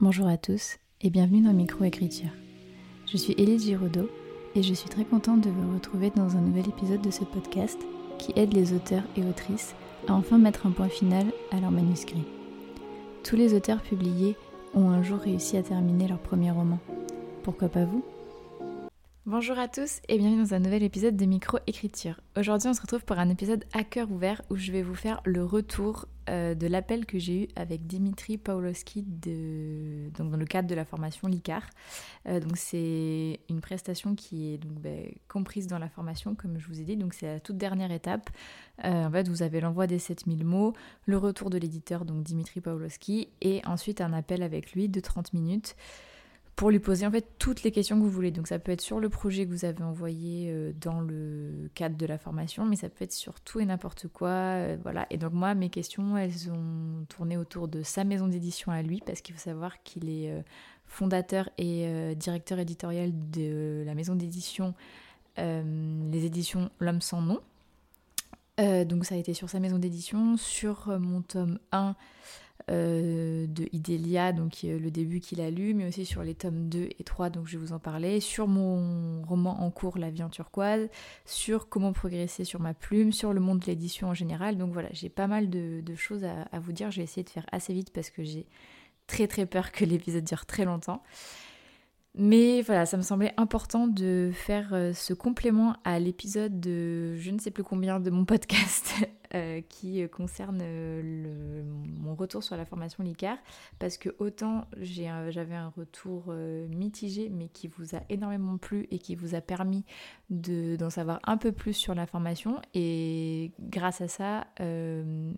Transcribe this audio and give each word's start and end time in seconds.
Bonjour 0.00 0.28
à 0.28 0.36
tous 0.36 0.76
et 1.00 1.10
bienvenue 1.10 1.40
dans 1.40 1.52
Microécriture. 1.52 2.30
Je 3.10 3.16
suis 3.16 3.32
Élise 3.32 3.64
Giraudot 3.64 4.08
et 4.54 4.62
je 4.62 4.72
suis 4.72 4.88
très 4.88 5.04
contente 5.04 5.40
de 5.40 5.50
vous 5.50 5.74
retrouver 5.74 6.10
dans 6.10 6.36
un 6.36 6.40
nouvel 6.40 6.68
épisode 6.68 7.00
de 7.00 7.10
ce 7.10 7.24
podcast 7.24 7.80
qui 8.16 8.32
aide 8.36 8.54
les 8.54 8.74
auteurs 8.74 9.02
et 9.16 9.24
autrices 9.24 9.74
à 10.06 10.14
enfin 10.14 10.38
mettre 10.38 10.68
un 10.68 10.70
point 10.70 10.88
final 10.88 11.26
à 11.50 11.58
leur 11.58 11.72
manuscrit. 11.72 12.22
Tous 13.24 13.34
les 13.34 13.54
auteurs 13.54 13.82
publiés 13.82 14.36
ont 14.72 14.88
un 14.88 15.02
jour 15.02 15.18
réussi 15.18 15.56
à 15.56 15.64
terminer 15.64 16.06
leur 16.06 16.20
premier 16.20 16.52
roman. 16.52 16.78
Pourquoi 17.42 17.68
pas 17.68 17.84
vous? 17.84 18.04
Bonjour 19.26 19.58
à 19.58 19.66
tous 19.66 19.98
et 20.08 20.16
bienvenue 20.16 20.42
dans 20.42 20.54
un 20.54 20.60
nouvel 20.60 20.84
épisode 20.84 21.16
de 21.16 21.26
Micro-Écriture. 21.26 22.20
Aujourd'hui 22.38 22.68
on 22.68 22.74
se 22.74 22.82
retrouve 22.82 23.04
pour 23.04 23.18
un 23.18 23.30
épisode 23.30 23.64
à 23.72 23.82
cœur 23.82 24.12
ouvert 24.12 24.42
où 24.48 24.54
je 24.54 24.70
vais 24.70 24.82
vous 24.82 24.94
faire 24.94 25.20
le 25.24 25.44
retour 25.44 26.06
euh, 26.28 26.54
de 26.54 26.66
l'appel 26.66 27.06
que 27.06 27.18
j'ai 27.18 27.44
eu 27.44 27.48
avec 27.56 27.86
Dimitri 27.86 28.38
Pawlowski 28.38 29.02
de... 29.02 30.10
donc 30.16 30.30
dans 30.30 30.36
le 30.36 30.44
cadre 30.44 30.68
de 30.68 30.74
la 30.74 30.84
formation 30.84 31.28
LICAR. 31.28 31.62
Euh, 32.26 32.40
donc 32.40 32.56
c'est 32.56 33.40
une 33.48 33.60
prestation 33.60 34.14
qui 34.14 34.54
est 34.54 34.58
ben, 34.64 35.10
comprise 35.28 35.66
dans 35.66 35.78
la 35.78 35.88
formation 35.88 36.34
comme 36.34 36.58
je 36.58 36.66
vous 36.68 36.80
ai 36.80 36.84
dit, 36.84 36.96
c'est 37.14 37.26
la 37.26 37.40
toute 37.40 37.56
dernière 37.56 37.92
étape. 37.92 38.30
Euh, 38.84 39.06
en 39.06 39.10
vous 39.28 39.42
avez 39.42 39.60
l'envoi 39.60 39.86
des 39.86 39.98
7000 39.98 40.44
mots, 40.44 40.74
le 41.06 41.16
retour 41.16 41.50
de 41.50 41.58
l'éditeur 41.58 42.04
donc 42.04 42.22
Dimitri 42.22 42.60
Pawlowski 42.60 43.28
et 43.40 43.62
ensuite 43.66 44.00
un 44.00 44.12
appel 44.12 44.42
avec 44.42 44.72
lui 44.72 44.88
de 44.88 45.00
30 45.00 45.32
minutes 45.32 45.76
pour 46.58 46.72
lui 46.72 46.80
poser 46.80 47.06
en 47.06 47.12
fait 47.12 47.24
toutes 47.38 47.62
les 47.62 47.70
questions 47.70 47.96
que 47.96 48.02
vous 48.02 48.10
voulez. 48.10 48.32
Donc 48.32 48.48
ça 48.48 48.58
peut 48.58 48.72
être 48.72 48.80
sur 48.80 48.98
le 48.98 49.08
projet 49.08 49.46
que 49.46 49.52
vous 49.52 49.64
avez 49.64 49.84
envoyé 49.84 50.50
euh, 50.50 50.72
dans 50.80 50.98
le 50.98 51.70
cadre 51.74 51.96
de 51.96 52.04
la 52.04 52.18
formation, 52.18 52.64
mais 52.66 52.74
ça 52.74 52.88
peut 52.88 53.04
être 53.04 53.12
sur 53.12 53.40
tout 53.40 53.60
et 53.60 53.64
n'importe 53.64 54.08
quoi. 54.08 54.28
Euh, 54.30 54.76
voilà. 54.82 55.06
Et 55.10 55.18
donc 55.18 55.34
moi, 55.34 55.54
mes 55.54 55.70
questions, 55.70 56.16
elles 56.18 56.50
ont 56.50 57.04
tourné 57.08 57.36
autour 57.36 57.68
de 57.68 57.84
sa 57.84 58.02
maison 58.02 58.26
d'édition 58.26 58.72
à 58.72 58.82
lui, 58.82 59.00
parce 59.06 59.20
qu'il 59.20 59.36
faut 59.36 59.40
savoir 59.40 59.84
qu'il 59.84 60.10
est 60.10 60.32
euh, 60.32 60.42
fondateur 60.84 61.48
et 61.58 62.16
directeur 62.16 62.58
éditorial 62.58 63.12
de 63.30 63.84
la 63.86 63.94
maison 63.94 64.16
d'édition, 64.16 64.74
les 65.36 66.24
éditions 66.24 66.70
L'homme 66.80 67.02
sans 67.02 67.20
nom. 67.20 67.40
donc 68.58 69.04
ça 69.04 69.14
a 69.14 69.18
été 69.18 69.34
sur 69.34 69.50
sa 69.50 69.60
maison 69.60 69.78
d'édition, 69.78 70.38
sur 70.38 70.98
mon 70.98 71.20
tome 71.20 71.58
1. 71.72 71.94
Euh, 72.70 73.46
de 73.46 73.66
Idélia, 73.72 74.32
le 74.32 74.90
début 74.90 75.20
qu'il 75.20 75.40
a 75.40 75.50
lu, 75.50 75.72
mais 75.72 75.88
aussi 75.88 76.04
sur 76.04 76.22
les 76.22 76.34
tomes 76.34 76.68
2 76.68 76.90
et 76.98 77.04
3, 77.04 77.30
donc 77.30 77.46
je 77.46 77.56
vais 77.56 77.64
vous 77.64 77.72
en 77.72 77.78
parler, 77.78 78.20
sur 78.20 78.46
mon 78.46 79.22
roman 79.22 79.62
en 79.62 79.70
cours 79.70 79.96
La 79.96 80.10
vie 80.10 80.22
en 80.22 80.28
turquoise, 80.28 80.88
sur 81.24 81.70
comment 81.70 81.94
progresser 81.94 82.44
sur 82.44 82.60
ma 82.60 82.74
plume, 82.74 83.10
sur 83.10 83.32
le 83.32 83.40
monde 83.40 83.60
de 83.60 83.66
l'édition 83.66 84.08
en 84.08 84.14
général. 84.14 84.58
Donc 84.58 84.72
voilà, 84.72 84.90
j'ai 84.92 85.08
pas 85.08 85.26
mal 85.26 85.48
de, 85.48 85.82
choses 85.96 86.24
à, 86.24 86.42
à, 86.52 86.60
vous 86.60 86.72
dire. 86.72 86.90
Je 86.90 86.98
vais 86.98 87.04
essayer 87.04 87.24
de 87.24 87.30
faire 87.30 87.46
assez 87.52 87.72
vite 87.72 87.90
parce 87.90 88.10
que 88.10 88.22
j'ai 88.22 88.46
très 89.06 89.26
très 89.26 89.46
peur 89.46 89.72
que 89.72 89.84
l'épisode 89.86 90.24
dure 90.24 90.44
très 90.44 90.66
longtemps. 90.66 91.02
Mais 92.20 92.62
voilà, 92.62 92.84
ça 92.84 92.96
me 92.96 93.02
semblait 93.02 93.32
important 93.36 93.86
de 93.86 94.32
faire 94.34 94.74
euh, 94.74 94.92
ce 94.92 95.14
complément 95.14 95.76
à 95.84 96.00
l'épisode 96.00 96.58
de 96.58 97.14
je 97.14 97.30
ne 97.30 97.38
sais 97.38 97.52
plus 97.52 97.62
combien 97.62 98.00
de 98.00 98.10
mon 98.10 98.24
podcast 98.24 98.92
euh, 99.36 99.60
qui 99.60 100.02
euh, 100.02 100.08
concerne 100.08 100.60
mon 102.00 102.16
retour 102.16 102.42
sur 102.42 102.56
la 102.56 102.64
formation 102.64 103.04
LICAR. 103.04 103.36
Parce 103.78 103.98
que 103.98 104.08
autant 104.18 104.64
j'avais 104.80 105.54
un 105.54 105.68
retour 105.68 106.32
mitigé, 106.70 107.28
mais 107.28 107.46
qui 107.46 107.68
vous 107.68 107.94
a 107.94 108.00
énormément 108.08 108.58
plu 108.58 108.88
et 108.90 108.98
qui 108.98 109.14
vous 109.14 109.36
a 109.36 109.40
permis 109.40 109.84
d'en 110.28 110.90
savoir 110.90 111.20
un 111.22 111.36
peu 111.36 111.52
plus 111.52 111.74
sur 111.74 111.94
la 111.94 112.06
formation. 112.06 112.60
Et 112.74 113.52
grâce 113.60 114.00
à 114.00 114.08
ça, 114.08 114.48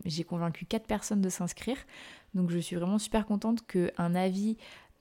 j'ai 0.06 0.25
convaincu 0.25 0.64
quatre 0.64 0.86
personnes 0.86 1.20
de 1.20 1.28
s'inscrire. 1.28 1.77
Donc 2.34 2.51
je 2.51 2.58
suis 2.58 2.77
vraiment 2.77 2.98
super 2.98 3.27
contente 3.27 3.67
qu'un 3.67 4.14
avis 4.14 4.56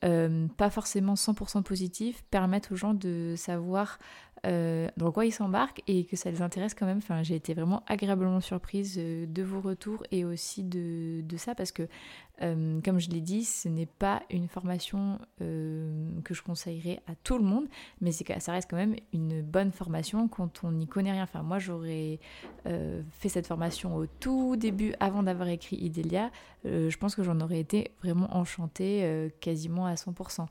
euh, 0.06 0.48
pas 0.58 0.70
forcément 0.70 1.16
100% 1.16 1.64
positif, 1.64 2.24
permettent 2.32 2.72
aux 2.72 2.76
gens 2.76 2.94
de 2.94 3.34
savoir 3.38 4.00
euh, 4.46 4.88
dans 4.96 5.12
quoi 5.12 5.26
ils 5.26 5.32
s'embarquent 5.32 5.82
et 5.88 6.06
que 6.06 6.16
ça 6.16 6.32
les 6.32 6.42
intéresse 6.42 6.74
quand 6.74 6.86
même. 6.86 7.00
Enfin, 7.00 7.24
j'ai 7.24 7.36
été 7.36 7.54
vraiment 7.54 7.84
agréablement 7.88 8.40
surprise 8.40 8.96
euh, 8.98 9.26
de 9.26 9.44
vos 9.44 9.60
retours 9.60 10.04
et 10.12 10.24
aussi 10.24 10.64
de, 10.64 11.22
de 11.22 11.38
ça 11.38 11.56
parce 11.56 11.72
que, 11.72 11.88
euh, 12.42 12.80
comme 12.82 13.00
je 13.00 13.10
l'ai 13.10 13.20
dit, 13.20 13.44
ce 13.44 13.68
n'est 13.68 13.86
pas 13.86 14.24
une 14.30 14.48
formation 14.48 15.20
que 15.40 16.34
je 16.34 16.42
conseillerais 16.42 17.02
à 17.08 17.16
tout 17.24 17.38
le 17.38 17.44
monde, 17.44 17.66
mais 18.02 18.12
ça 18.12 18.52
reste 18.52 18.70
quand 18.70 18.78
même 18.78 18.96
une 19.14 19.42
bonne 19.42 19.72
formation 19.72 20.28
quand 20.28 20.64
on 20.64 20.72
n'y 20.72 20.88
connaît 20.88 21.12
rien. 21.12 21.24
Enfin, 21.24 21.44
moi, 21.44 21.60
j'aurais 21.60 22.20
fait 22.64 23.30
cette 23.30 23.48
formation 23.48 23.96
au 23.96 24.06
tout 24.06 24.56
début, 24.56 24.94
avant 25.00 25.24
d'avoir 25.24 25.50
écrit 25.50 25.78
Idélia. 25.78 26.30
je 26.64 26.96
pense 26.98 27.16
que 27.16 27.24
j'en 27.24 27.40
aurais 27.42 27.60
été 27.60 27.92
vraiment 28.02 28.36
enchantée 28.36 29.30
quasiment 29.42 29.86
à 29.86 29.96
100%. 29.96 30.46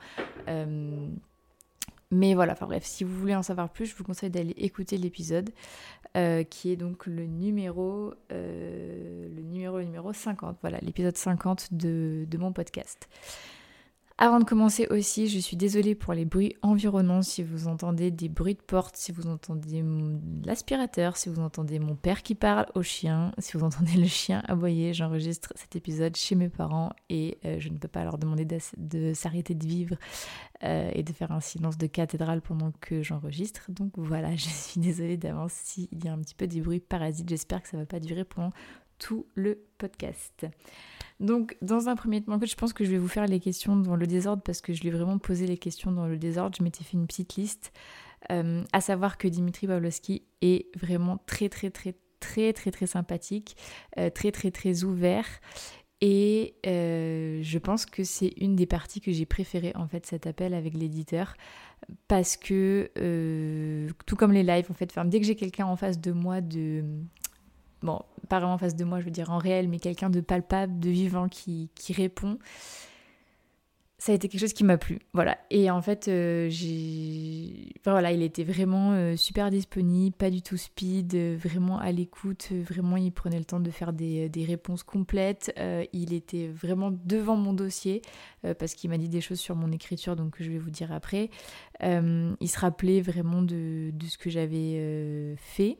Mais 2.10 2.34
voilà, 2.34 2.52
enfin 2.54 2.66
bref, 2.66 2.84
si 2.84 3.04
vous 3.04 3.14
voulez 3.14 3.34
en 3.34 3.42
savoir 3.42 3.68
plus, 3.68 3.86
je 3.86 3.94
vous 3.94 4.04
conseille 4.04 4.30
d'aller 4.30 4.54
écouter 4.56 4.96
l'épisode, 4.96 5.50
euh, 6.16 6.42
qui 6.42 6.72
est 6.72 6.76
donc 6.76 7.06
le 7.06 7.26
numéro, 7.26 8.14
euh, 8.32 9.28
le 9.34 9.42
numéro, 9.42 9.80
numéro 9.82 10.12
50, 10.12 10.56
voilà, 10.62 10.78
l'épisode 10.80 11.16
50 11.16 11.74
de, 11.74 12.24
de 12.26 12.38
mon 12.38 12.52
podcast. 12.52 13.08
Avant 14.20 14.40
de 14.40 14.44
commencer 14.44 14.88
aussi, 14.90 15.28
je 15.28 15.38
suis 15.38 15.56
désolée 15.56 15.94
pour 15.94 16.12
les 16.12 16.24
bruits 16.24 16.56
environnants, 16.62 17.22
si 17.22 17.44
vous 17.44 17.68
entendez 17.68 18.10
des 18.10 18.28
bruits 18.28 18.56
de 18.56 18.60
porte, 18.60 18.96
si 18.96 19.12
vous 19.12 19.28
entendez 19.28 19.84
l'aspirateur, 20.44 21.16
si 21.16 21.28
vous 21.28 21.40
entendez 21.40 21.78
mon 21.78 21.94
père 21.94 22.24
qui 22.24 22.34
parle 22.34 22.66
au 22.74 22.82
chien, 22.82 23.30
si 23.38 23.56
vous 23.56 23.62
entendez 23.62 23.92
le 23.92 24.08
chien 24.08 24.42
aboyer, 24.48 24.92
j'enregistre 24.92 25.52
cet 25.54 25.76
épisode 25.76 26.16
chez 26.16 26.34
mes 26.34 26.48
parents 26.48 26.90
et 27.08 27.38
euh, 27.44 27.60
je 27.60 27.68
ne 27.68 27.78
peux 27.78 27.86
pas 27.86 28.02
leur 28.02 28.18
demander 28.18 28.44
de, 28.76 29.12
s'arrêter 29.14 29.54
de 29.54 29.64
vivre 29.64 29.94
euh, 30.64 30.90
et 30.94 31.04
de 31.04 31.12
faire 31.12 31.30
un 31.30 31.40
silence 31.40 31.78
de 31.78 31.86
cathédrale 31.86 32.40
pendant 32.40 32.72
que 32.80 33.04
j'enregistre. 33.04 33.70
Donc 33.70 33.92
voilà, 33.96 34.34
je 34.34 34.48
suis 34.48 34.80
désolée 34.80 35.16
d'avance 35.16 35.52
s'il 35.52 36.04
y 36.04 36.08
a 36.08 36.12
un 36.12 36.18
petit 36.18 36.34
peu 36.34 36.48
des 36.48 36.60
bruits 36.60 36.80
parasites, 36.80 37.28
j'espère 37.28 37.62
que 37.62 37.68
ça 37.68 37.76
ne 37.76 37.82
va 37.82 37.86
pas 37.86 38.00
durer 38.00 38.24
pendant 38.24 38.50
tout 38.98 39.26
le 39.36 39.62
podcast. 39.78 40.44
Donc, 41.20 41.56
dans 41.62 41.88
un 41.88 41.96
premier 41.96 42.22
temps, 42.22 42.38
je 42.40 42.54
pense 42.54 42.72
que 42.72 42.84
je 42.84 42.90
vais 42.90 42.98
vous 42.98 43.08
faire 43.08 43.26
les 43.26 43.40
questions 43.40 43.76
dans 43.76 43.96
le 43.96 44.06
désordre 44.06 44.42
parce 44.42 44.60
que 44.60 44.72
je 44.72 44.82
lui 44.82 44.88
ai 44.88 44.90
vraiment 44.92 45.18
posé 45.18 45.46
les 45.46 45.58
questions 45.58 45.90
dans 45.90 46.06
le 46.06 46.16
désordre. 46.16 46.56
Je 46.56 46.62
m'étais 46.62 46.84
fait 46.84 46.96
une 46.96 47.06
petite 47.06 47.34
liste, 47.34 47.72
euh, 48.30 48.62
à 48.72 48.80
savoir 48.80 49.18
que 49.18 49.26
Dimitri 49.26 49.66
Pavlovski 49.66 50.22
est 50.42 50.66
vraiment 50.76 51.18
très, 51.26 51.48
très, 51.48 51.70
très, 51.70 51.94
très, 52.20 52.52
très, 52.52 52.70
très 52.70 52.86
sympathique, 52.86 53.56
euh, 53.98 54.10
très, 54.10 54.30
très, 54.30 54.52
très 54.52 54.84
ouvert. 54.84 55.26
Et 56.00 56.54
euh, 56.64 57.40
je 57.42 57.58
pense 57.58 57.84
que 57.84 58.04
c'est 58.04 58.32
une 58.36 58.54
des 58.54 58.66
parties 58.66 59.00
que 59.00 59.10
j'ai 59.10 59.26
préférées 59.26 59.72
en 59.74 59.88
fait 59.88 60.06
cet 60.06 60.28
appel 60.28 60.54
avec 60.54 60.74
l'éditeur 60.74 61.34
parce 62.06 62.36
que 62.36 62.88
tout 64.06 64.14
comme 64.14 64.30
les 64.30 64.44
lives 64.44 64.66
en 64.70 64.74
fait, 64.74 64.94
dès 65.06 65.18
que 65.18 65.26
j'ai 65.26 65.34
quelqu'un 65.34 65.66
en 65.66 65.74
face 65.74 66.00
de 66.00 66.12
moi 66.12 66.40
de 66.40 66.84
bon, 67.82 68.00
pas 68.28 68.38
vraiment 68.38 68.54
en 68.54 68.58
face 68.58 68.76
de 68.76 68.84
moi, 68.84 69.00
je 69.00 69.04
veux 69.04 69.10
dire 69.10 69.30
en 69.30 69.38
réel, 69.38 69.68
mais 69.68 69.78
quelqu'un 69.78 70.10
de 70.10 70.20
palpable, 70.20 70.78
de 70.78 70.90
vivant 70.90 71.28
qui, 71.28 71.70
qui, 71.74 71.92
répond, 71.92 72.38
ça 74.00 74.12
a 74.12 74.14
été 74.14 74.28
quelque 74.28 74.40
chose 74.40 74.52
qui 74.52 74.62
m'a 74.62 74.78
plu. 74.78 75.00
Voilà. 75.12 75.38
Et 75.50 75.70
en 75.70 75.82
fait, 75.82 76.06
euh, 76.06 76.48
voilà, 77.84 78.12
il 78.12 78.22
était 78.22 78.44
vraiment 78.44 78.92
euh, 78.92 79.16
super 79.16 79.50
disponible, 79.50 80.14
pas 80.16 80.30
du 80.30 80.40
tout 80.40 80.56
speed, 80.56 81.14
euh, 81.14 81.36
vraiment 81.36 81.78
à 81.78 81.90
l'écoute, 81.90 82.50
vraiment 82.52 82.96
il 82.96 83.10
prenait 83.10 83.38
le 83.38 83.44
temps 83.44 83.58
de 83.58 83.70
faire 83.70 83.92
des, 83.92 84.28
des 84.28 84.44
réponses 84.44 84.84
complètes. 84.84 85.52
il 85.92 86.12
était 86.12 86.48
vraiment 86.48 86.92
devant 86.92 87.36
mon 87.36 87.52
dossier 87.52 88.02
parce 88.58 88.74
qu'il 88.74 88.90
m'a 88.90 88.98
dit 88.98 89.08
des 89.08 89.20
choses 89.20 89.40
sur 89.40 89.56
mon 89.56 89.72
écriture, 89.72 90.14
donc 90.14 90.36
je 90.38 90.50
vais 90.50 90.58
vous 90.58 90.70
dire 90.70 90.92
après. 90.92 91.30
il 91.80 92.48
se 92.48 92.58
rappelait 92.58 93.00
vraiment 93.00 93.42
de, 93.42 93.90
de 93.92 94.06
ce 94.06 94.16
que 94.16 94.30
j'avais 94.30 95.34
fait. 95.36 95.78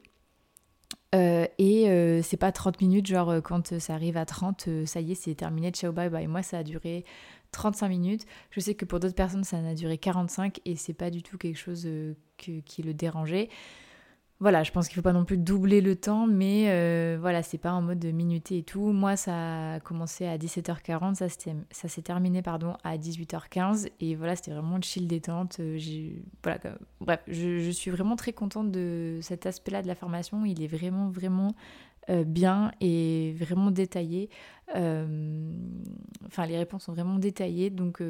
Euh, 1.15 1.47
et 1.59 1.89
euh, 1.89 2.23
c'est 2.23 2.37
pas 2.37 2.53
30 2.53 2.81
minutes, 2.81 3.07
genre 3.07 3.31
euh, 3.31 3.41
quand 3.41 3.79
ça 3.79 3.95
arrive 3.95 4.17
à 4.17 4.27
30, 4.27 4.69
ça 4.85 5.01
y 5.01 5.13
est, 5.13 5.15
c'est 5.15 5.35
terminé, 5.35 5.71
ciao, 5.71 5.93
bye 5.93 6.11
bye. 6.11 6.27
Moi, 6.27 6.43
ça 6.43 6.59
a 6.59 6.63
duré 6.63 7.05
35 7.53 7.89
minutes. 7.89 8.27
Je 8.51 8.61
sais 8.61 8.75
que 8.75 8.85
pour 8.85 9.01
d'autres 9.01 9.15
personnes, 9.15 9.45
ça 9.45 9.59
a 9.59 9.75
duré 9.75 9.99
45 9.99 10.61
et 10.65 10.77
c'est 10.77 10.95
pas 10.95 11.11
du 11.11 11.23
tout 11.23 11.39
quelque 11.39 11.59
chose 11.59 11.89
qui 12.37 12.83
le 12.83 12.95
dérangeait 12.95 13.49
voilà, 14.41 14.63
je 14.63 14.71
pense 14.71 14.87
qu'il 14.87 14.95
faut 14.95 15.03
pas 15.03 15.13
non 15.13 15.25
plus 15.25 15.37
doubler 15.37 15.81
le 15.81 15.97
temps, 15.97 16.29
mais 16.29 16.67
euh, 16.69 17.19
voilà, 17.21 17.43
c'est 17.43 17.59
pas 17.59 17.73
en 17.73 17.83
mode 17.83 17.99
de 17.99 18.13
et 18.55 18.63
tout. 18.63 18.93
Moi, 18.93 19.17
ça 19.17 19.75
a 19.75 19.81
commencé 19.81 20.27
à 20.27 20.39
17h40, 20.39 21.15
ça, 21.17 21.89
s'est 21.89 22.03
terminé 22.03 22.41
pardon, 22.41 22.77
à 22.85 22.97
18h15, 22.97 23.89
et 23.99 24.15
voilà, 24.15 24.37
c'était 24.37 24.53
vraiment 24.53 24.81
chill 24.81 25.09
détente. 25.09 25.59
Euh, 25.59 25.79
voilà, 26.45 26.59
bref, 27.01 27.21
je, 27.27 27.71
suis 27.71 27.91
vraiment 27.91 28.15
très 28.15 28.33
contente 28.33 28.71
de 28.71 29.19
cet 29.23 29.45
aspect-là 29.45 29.83
de 29.83 29.89
la 29.89 29.97
formation. 29.97 30.45
Il 30.45 30.63
est 30.63 30.69
vraiment, 30.69 31.09
vraiment 31.11 31.57
euh, 32.09 32.23
bien 32.23 32.71
et 32.81 33.35
vraiment 33.41 33.73
détaillé. 33.73 34.31
Enfin, 34.69 36.47
les 36.47 36.59
réponses 36.59 36.85
sont 36.85 36.93
vraiment 36.93 37.19
détaillées, 37.19 37.71
donc 37.71 38.01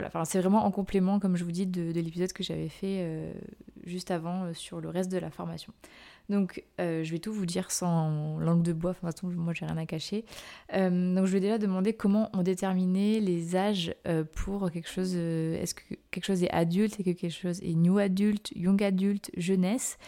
voilà, 0.00 0.24
c'est 0.24 0.40
vraiment 0.40 0.64
en 0.64 0.70
complément, 0.70 1.18
comme 1.18 1.36
je 1.36 1.44
vous 1.44 1.52
dis, 1.52 1.66
de, 1.66 1.92
l'épisode 1.92 2.32
que 2.32 2.42
j'avais 2.42 2.68
fait 2.68 3.34
juste 3.84 4.10
avant 4.10 4.52
sur 4.54 4.80
le 4.80 4.88
reste 4.88 5.10
de 5.10 5.18
la 5.18 5.30
formation. 5.30 5.72
Donc, 6.28 6.64
euh, 6.80 7.04
je 7.04 7.12
vais 7.12 7.18
tout 7.18 7.32
vous 7.32 7.46
dire 7.46 7.70
sans 7.70 8.38
langue 8.38 8.62
de 8.62 8.72
bois. 8.72 8.90
Enfin, 8.90 9.08
de 9.08 9.12
toute 9.12 9.28
façon, 9.28 9.40
moi, 9.40 9.52
j'ai 9.54 9.64
rien 9.64 9.76
à 9.76 9.86
cacher. 9.86 10.24
Euh, 10.74 11.14
donc, 11.14 11.26
je 11.26 11.32
vais 11.32 11.40
déjà 11.40 11.58
demander 11.58 11.92
comment 11.92 12.30
on 12.32 12.42
déterminait 12.42 13.20
les 13.20 13.56
âges 13.56 13.94
euh, 14.08 14.24
pour 14.24 14.70
quelque 14.70 14.88
chose. 14.88 15.14
est-ce 15.14 15.74
que 15.74 15.94
quelque 16.10 16.24
chose 16.24 16.42
est 16.42 16.50
adulte 16.50 16.94
Est-ce 16.94 17.10
que 17.10 17.16
quelque 17.16 17.30
chose 17.30 17.60
est 17.62 17.74
new 17.74 17.98
adulte, 17.98 18.50
young 18.56 18.82
adulte, 18.82 19.30
jeunesse? 19.36 19.98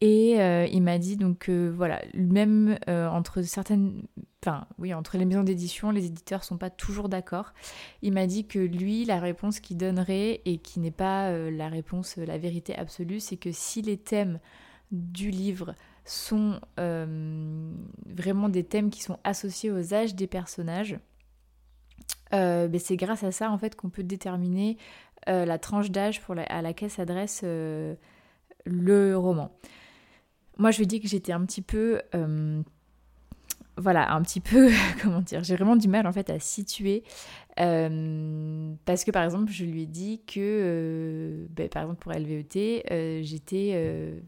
Et 0.00 0.32
il 0.72 0.82
m'a 0.82 0.98
dit 0.98 1.16
donc 1.16 1.48
voilà, 1.48 2.02
même 2.14 2.78
entre 2.86 3.42
certaines, 3.42 4.02
enfin 4.44 4.66
oui, 4.78 4.92
entre 4.92 5.16
les 5.16 5.24
maisons 5.24 5.42
d'édition, 5.42 5.90
les 5.90 6.06
éditeurs 6.06 6.44
sont 6.44 6.58
pas 6.58 6.70
toujours 6.70 7.08
d'accord. 7.08 7.54
Il 8.02 8.12
m'a 8.12 8.26
dit 8.26 8.46
que 8.46 8.58
lui, 8.58 9.04
la 9.04 9.20
réponse 9.20 9.60
qu'il 9.60 9.78
donnerait 9.78 10.42
et 10.44 10.58
qui 10.58 10.80
n'est 10.80 10.90
pas 10.90 11.32
la 11.50 11.68
réponse, 11.68 12.16
la 12.18 12.36
vérité 12.36 12.76
absolue, 12.76 13.20
c'est 13.20 13.38
que 13.38 13.52
si 13.52 13.80
les 13.80 13.96
thèmes 13.96 14.38
du 14.90 15.30
livre 15.30 15.74
sont 16.04 16.60
euh, 16.78 17.72
vraiment 18.06 18.48
des 18.48 18.64
thèmes 18.64 18.90
qui 18.90 19.02
sont 19.02 19.18
associés 19.24 19.70
aux 19.70 19.92
âges 19.92 20.14
des 20.14 20.26
personnages, 20.26 20.98
euh, 22.32 22.68
ben, 22.68 22.80
c'est 22.80 22.96
grâce 22.96 23.24
à 23.24 23.32
ça 23.32 23.50
en 23.50 23.58
fait 23.58 23.74
qu'on 23.74 23.90
peut 23.90 24.04
déterminer 24.04 24.78
euh, 25.28 25.44
la 25.44 25.58
tranche 25.58 25.90
d'âge 25.90 26.22
à 26.48 26.62
laquelle 26.62 26.90
s'adresse 26.90 27.42
le 27.42 27.96
roman. 29.16 29.50
Moi 30.58 30.70
je 30.70 30.78
lui 30.78 30.86
dis 30.86 31.00
que 31.00 31.08
j'étais 31.08 31.32
un 31.32 31.44
petit 31.44 31.62
peu 31.62 32.00
voilà, 33.78 34.12
un 34.14 34.22
petit 34.22 34.40
peu, 34.40 34.70
comment 35.02 35.20
dire, 35.20 35.44
j'ai 35.44 35.54
vraiment 35.54 35.76
du 35.76 35.88
mal 35.88 36.06
en 36.06 36.12
fait 36.12 36.30
à 36.30 36.38
situer. 36.38 37.02
parce 37.56 39.04
que 39.04 39.10
par 39.10 39.24
exemple, 39.24 39.52
je 39.52 39.64
lui 39.64 39.82
ai 39.82 39.86
dit 39.86 40.22
que, 40.26 41.46
ben, 41.50 41.68
par 41.68 41.82
exemple 41.82 42.00
pour 42.00 42.12
LVET, 42.12 43.22
j'étais 43.22 44.22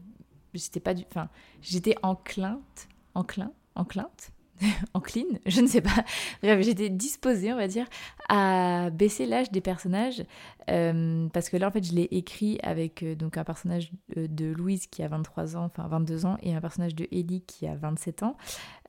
j'étais 0.53 0.79
pas 0.79 0.93
du 0.95 1.03
enfin 1.07 1.29
j'étais 1.61 1.95
enclinte 2.01 2.87
enclin 3.13 3.51
enclinte 3.75 4.31
encline, 4.93 5.39
je 5.45 5.61
ne 5.61 5.67
sais 5.67 5.81
pas. 5.81 6.03
Bref, 6.41 6.61
j'étais 6.61 6.89
disposée, 6.89 7.53
on 7.53 7.57
va 7.57 7.67
dire, 7.67 7.87
à 8.27 8.89
baisser 8.91 9.25
l'âge 9.25 9.51
des 9.51 9.61
personnages 9.61 10.23
euh, 10.69 11.27
parce 11.33 11.49
que 11.49 11.57
là, 11.57 11.67
en 11.67 11.71
fait, 11.71 11.83
je 11.83 11.93
l'ai 11.93 12.07
écrit 12.11 12.59
avec 12.61 13.03
euh, 13.03 13.15
donc 13.15 13.37
un 13.37 13.43
personnage 13.43 13.91
de 14.15 14.51
Louise 14.51 14.87
qui 14.87 15.03
a 15.03 15.07
23 15.07 15.57
ans, 15.57 15.65
enfin 15.65 15.87
22 15.87 16.25
ans, 16.25 16.37
et 16.43 16.53
un 16.53 16.61
personnage 16.61 16.95
de 16.95 17.07
Ellie 17.11 17.41
qui 17.41 17.67
a 17.67 17.75
27 17.75 18.23
ans. 18.23 18.37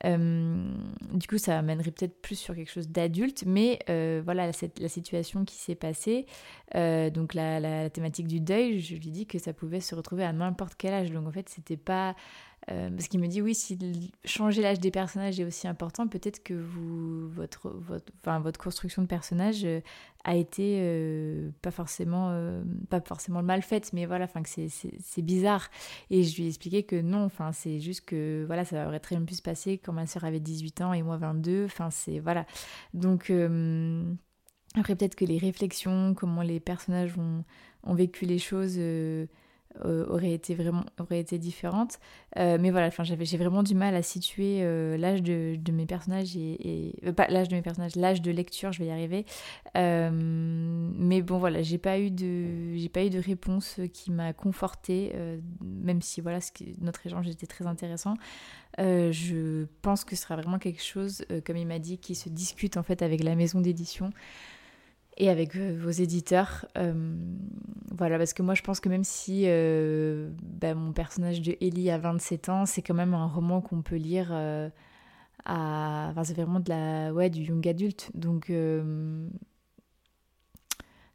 Euh, 0.05 0.71
du 1.13 1.27
coup, 1.27 1.39
ça 1.39 1.59
amènerait 1.59 1.91
peut-être 1.91 2.21
plus 2.21 2.37
sur 2.37 2.55
quelque 2.55 2.71
chose 2.71 2.89
d'adulte, 2.89 3.45
mais 3.47 3.79
voilà, 4.25 4.47
la, 4.47 4.53
la, 4.79 4.89
situation 4.89 5.45
qui 5.45 5.57
s'est 5.57 5.75
passée, 5.75 6.27
donc 6.75 7.35
la, 7.35 7.61
la, 7.61 7.91
thématique 7.91 8.27
du 8.27 8.41
deuil, 8.41 8.81
je 8.81 8.95
lui 8.95 9.11
dis 9.11 9.27
que 9.27 9.39
ça 9.39 9.53
pouvait 9.53 9.81
se 9.81 9.95
retrouver 9.95 10.25
à 10.25 10.33
n'importe 10.33 10.75
quel 10.77 10.93
âge. 10.93 11.11
Donc 11.13 11.27
en 11.27 11.33
fait, 11.33 11.49
c'était 11.49 11.77
pas 11.77 12.15
euh, 12.71 12.91
parce 12.91 13.09
qu'il 13.09 13.21
me 13.21 13.27
dit 13.27 13.41
oui, 13.41 13.55
si 13.55 14.13
changer 14.25 14.61
l'âge 14.61 14.81
des 14.81 14.91
personnages 14.91 15.41
est 15.41 15.45
aussi 15.45 15.67
important, 15.67 16.07
peut-être 16.07 16.43
que 16.43 16.55
vous, 16.55 17.29
votre, 17.31 17.71
votre, 17.71 18.13
enfin, 18.21 18.39
votre 18.39 18.61
construction 18.61 19.01
de 19.03 19.07
personnage 19.07 19.65
euh, 19.65 19.81
a 20.25 20.37
été 20.37 20.79
euh, 20.81 21.51
pas 21.63 21.71
forcément 21.71 22.61
pas 22.91 23.01
forcément 23.01 23.43
mal 23.43 23.63
faite, 23.63 23.93
mais 23.95 24.05
voilà, 24.05 24.27
enfin 24.27 24.43
que 24.43 24.49
c'est 24.51 25.23
bizarre. 25.23 25.71
Et 26.11 26.23
je 26.23 26.37
lui 26.37 26.45
ai 26.45 26.49
expliqué 26.49 26.83
que 26.83 27.01
non, 27.01 27.25
enfin 27.25 27.53
c'est 27.53 27.81
juste 27.81 28.05
que 28.05 28.45
voilà, 28.47 28.67
ça 28.67 28.87
aurait 28.87 29.01
très 29.01 29.17
bien 29.17 29.25
pu 29.25 29.35
se 29.35 29.43
passer 29.43 29.79
quand 29.79 29.95
ma 29.95 30.07
soeur 30.07 30.25
avait 30.25 30.41
18 30.41 30.83
ans 30.83 30.93
et 30.93 31.03
moi 31.03 31.17
22. 31.17 31.65
Enfin 31.65 31.91
c'est 31.91 32.19
voilà. 32.19 32.45
Donc 32.93 33.33
après 34.77 34.95
peut-être 34.95 35.15
que 35.15 35.25
les 35.25 35.39
réflexions, 35.39 36.15
comment 36.15 36.43
les 36.43 36.61
personnages 36.61 37.17
ont, 37.17 37.45
ont 37.85 37.95
vécu 37.95 38.27
les 38.27 38.39
choses 38.39 38.79
euh, 39.85 40.05
aurait 40.09 40.33
été 40.33 40.57
vraiment 40.57 40.85
aurait 40.99 41.21
été 41.21 41.39
différente. 41.39 42.01
Euh, 42.37 42.59
mais 42.61 42.73
voilà 42.73 42.89
enfin 42.89 43.05
j'ai 43.05 43.37
vraiment 43.37 43.63
du 43.63 43.77
mal 43.77 43.95
à 43.95 44.03
situer 44.03 44.59
euh, 44.63 44.97
l'âge 44.97 45.23
de, 45.23 45.55
de, 45.57 45.73
mes 45.73 45.87
personnages 45.87 46.37
et, 46.37 46.93
pas 47.17 47.29
l'âge 47.29 47.49
de 47.49 47.55
mes 47.55 47.63
personnages 47.63 47.95
l'âge 47.95 48.21
de 48.21 48.33
lecture 48.33 48.73
je 48.73 48.81
vais 48.81 48.87
y 48.87 48.91
arriver. 48.91 49.25
Mais 49.77 51.23
bon 51.23 51.39
voilà 51.39 51.63
j'ai 51.63 51.79
pas 51.79 52.01
eu 52.01 52.11
de 52.11 52.75
j'ai 52.75 52.89
pas 52.89 53.05
eu 53.05 53.11
de 53.11 53.21
réponse 53.21 53.81
qui 53.93 54.11
m'a 54.11 54.33
confortée 54.33 55.13
même 55.63 56.03
si 56.03 56.21
voilà 56.21 56.41
notre 56.81 57.07
échange 57.07 57.29
était 57.29 57.47
très 57.47 57.67
intéressant. 57.67 58.15
Je 58.77 59.67
pense 59.83 60.05
que 60.05 60.17
ce 60.17 60.23
sera 60.23 60.35
vraiment 60.35 60.59
quelque 60.59 60.83
chose 60.83 61.25
comme 61.47 61.57
il 61.57 61.67
m'a 61.67 61.79
dit 61.79 61.99
qui 61.99 62.17
se 62.17 62.29
discute 62.29 62.77
en 62.77 62.83
fait 62.83 63.03
avec 63.03 63.23
la 63.23 63.37
maison 63.37 63.61
d'édition 63.61 64.11
et 65.21 65.29
avec 65.29 65.55
euh, 65.55 65.79
vos 65.79 65.91
éditeurs. 65.91 66.67
Euh, 66.79 67.15
voilà, 67.97 68.19
parce 68.19 68.33
que 68.33 68.43
moi 68.43 68.55
je 68.55 68.63
pense 68.63 68.81
que 68.81 68.89
même 68.89 69.05
si 69.05 69.45
euh, 69.47 70.31
bah, 70.43 70.75
mon 70.75 70.93
personnage 70.93 71.43
de 71.43 71.57
Ellie 71.61 71.91
a 71.91 71.99
27 71.99 72.49
ans, 72.49 72.67
c'est 72.67 72.83
quand 72.83 72.95
même 72.95 73.15
un 73.15 73.27
roman 73.27 73.61
qu'on 73.61 73.83
peut 73.83 73.97
lire 73.97 74.33
à. 74.33 76.09
Enfin, 76.11 76.25
c'est 76.25 76.35
vraiment 76.35 76.61
de 76.61 76.71
la... 76.71 77.13
ouais, 77.13 77.31
du 77.31 77.43
young 77.43 77.67
adulte. 77.69 78.11
Donc. 78.15 78.51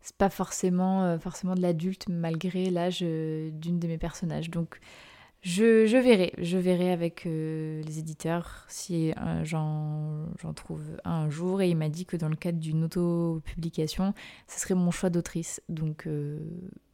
c'est 0.01 0.17
pas 0.17 0.29
forcément, 0.29 1.17
forcément 1.19 1.55
de 1.55 1.61
l'adulte 1.61 2.07
malgré 2.07 2.69
l'âge 2.69 2.99
d'une 3.01 3.79
de 3.79 3.87
mes 3.87 3.97
personnages. 3.97 4.51
Donc 4.51 4.79
je, 5.45 5.97
verrai, 5.97 6.33
je 6.39 6.57
verrai 6.57 6.91
avec 6.91 7.27
euh, 7.27 7.83
les 7.83 7.99
éditeurs 7.99 8.65
si 8.67 9.11
euh, 9.11 9.43
j'en 9.43 10.53
trouve 10.55 10.81
un 11.03 11.29
jour. 11.29 11.61
Et 11.61 11.69
il 11.69 11.77
m'a 11.77 11.89
dit 11.89 12.07
que 12.07 12.17
dans 12.17 12.29
le 12.29 12.35
cadre 12.35 12.57
d'une 12.57 12.83
auto-publication, 12.83 14.15
ce 14.47 14.59
serait 14.59 14.73
mon 14.73 14.89
choix 14.89 15.11
d'autrice. 15.11 15.61
Donc 15.69 16.07
euh, 16.07 16.39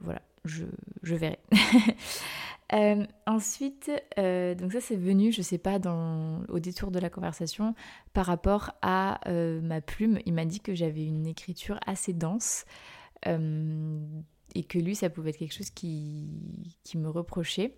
voilà, 0.02 0.22
je, 0.44 0.66
verrai. 1.02 1.40
ensuite, 3.26 3.90
donc 4.18 4.74
ça 4.74 4.82
c'est 4.82 4.98
venu, 4.98 5.32
je 5.32 5.42
sais 5.42 5.58
pas, 5.58 5.80
au 6.50 6.60
détour 6.60 6.92
de 6.92 7.00
la 7.00 7.10
conversation, 7.10 7.74
par 8.12 8.26
rapport 8.26 8.72
à 8.82 9.22
ma 9.30 9.80
plume. 9.80 10.20
Il 10.26 10.34
m'a 10.34 10.44
dit 10.44 10.60
que 10.60 10.76
j'avais 10.76 11.06
une 11.06 11.26
écriture 11.26 11.80
assez 11.88 12.12
dense. 12.12 12.66
et 13.26 14.64
que 14.66 14.78
lui, 14.78 14.96
ça 14.96 15.10
pouvait 15.10 15.30
être 15.30 15.38
quelque 15.38 15.56
chose 15.56 15.70
qui 15.70 16.28
me 16.96 17.08
reprochait. 17.08 17.78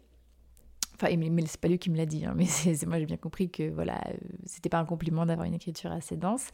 Enfin, 0.96 1.16
mais, 1.18 1.46
c'est 1.46 1.60
pas 1.60 1.68
lui 1.68 1.80
qui 1.80 1.90
me 1.90 1.98
l'a 1.98 2.06
dit, 2.06 2.26
hein, 2.26 2.34
mais 2.38 2.46
c'est 2.46 2.86
moi 2.86 3.00
j'ai 3.00 3.06
bien 3.06 3.18
compris 3.18 3.50
que 3.50 3.70
voilà, 3.70 4.02
euh, 4.08 4.14
c'était 4.46 4.70
pas 4.70 4.80
un 4.80 4.86
compliment 4.86 5.26
d'avoir 5.26 5.48
une 5.48 5.54
écriture 5.54 5.92
assez 5.92 6.18
dense. 6.18 6.50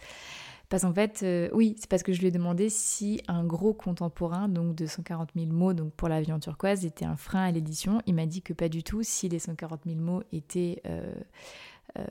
Parce 0.69 0.83
qu'en 0.83 0.93
fait, 0.93 1.21
euh, 1.23 1.49
oui, 1.53 1.75
c'est 1.79 1.89
parce 1.89 2.03
que 2.03 2.13
je 2.13 2.19
lui 2.19 2.27
ai 2.27 2.31
demandé 2.31 2.69
si 2.69 3.21
un 3.27 3.43
gros 3.43 3.73
contemporain, 3.73 4.47
donc 4.47 4.75
de 4.75 4.85
140 4.85 5.31
000 5.35 5.47
mots, 5.47 5.73
donc 5.73 5.93
pour 5.93 6.09
l'avion 6.09 6.39
turquoise, 6.39 6.85
était 6.85 7.05
un 7.05 7.15
frein 7.15 7.45
à 7.45 7.51
l'édition. 7.51 8.01
Il 8.05 8.13
m'a 8.13 8.27
dit 8.27 8.43
que 8.43 8.53
pas 8.53 8.69
du 8.69 8.83
tout, 8.83 9.01
si 9.01 9.27
les 9.29 9.39
140 9.39 9.81
000 9.87 9.97
mots 9.97 10.21
étaient 10.31 10.83
euh, 10.85 11.11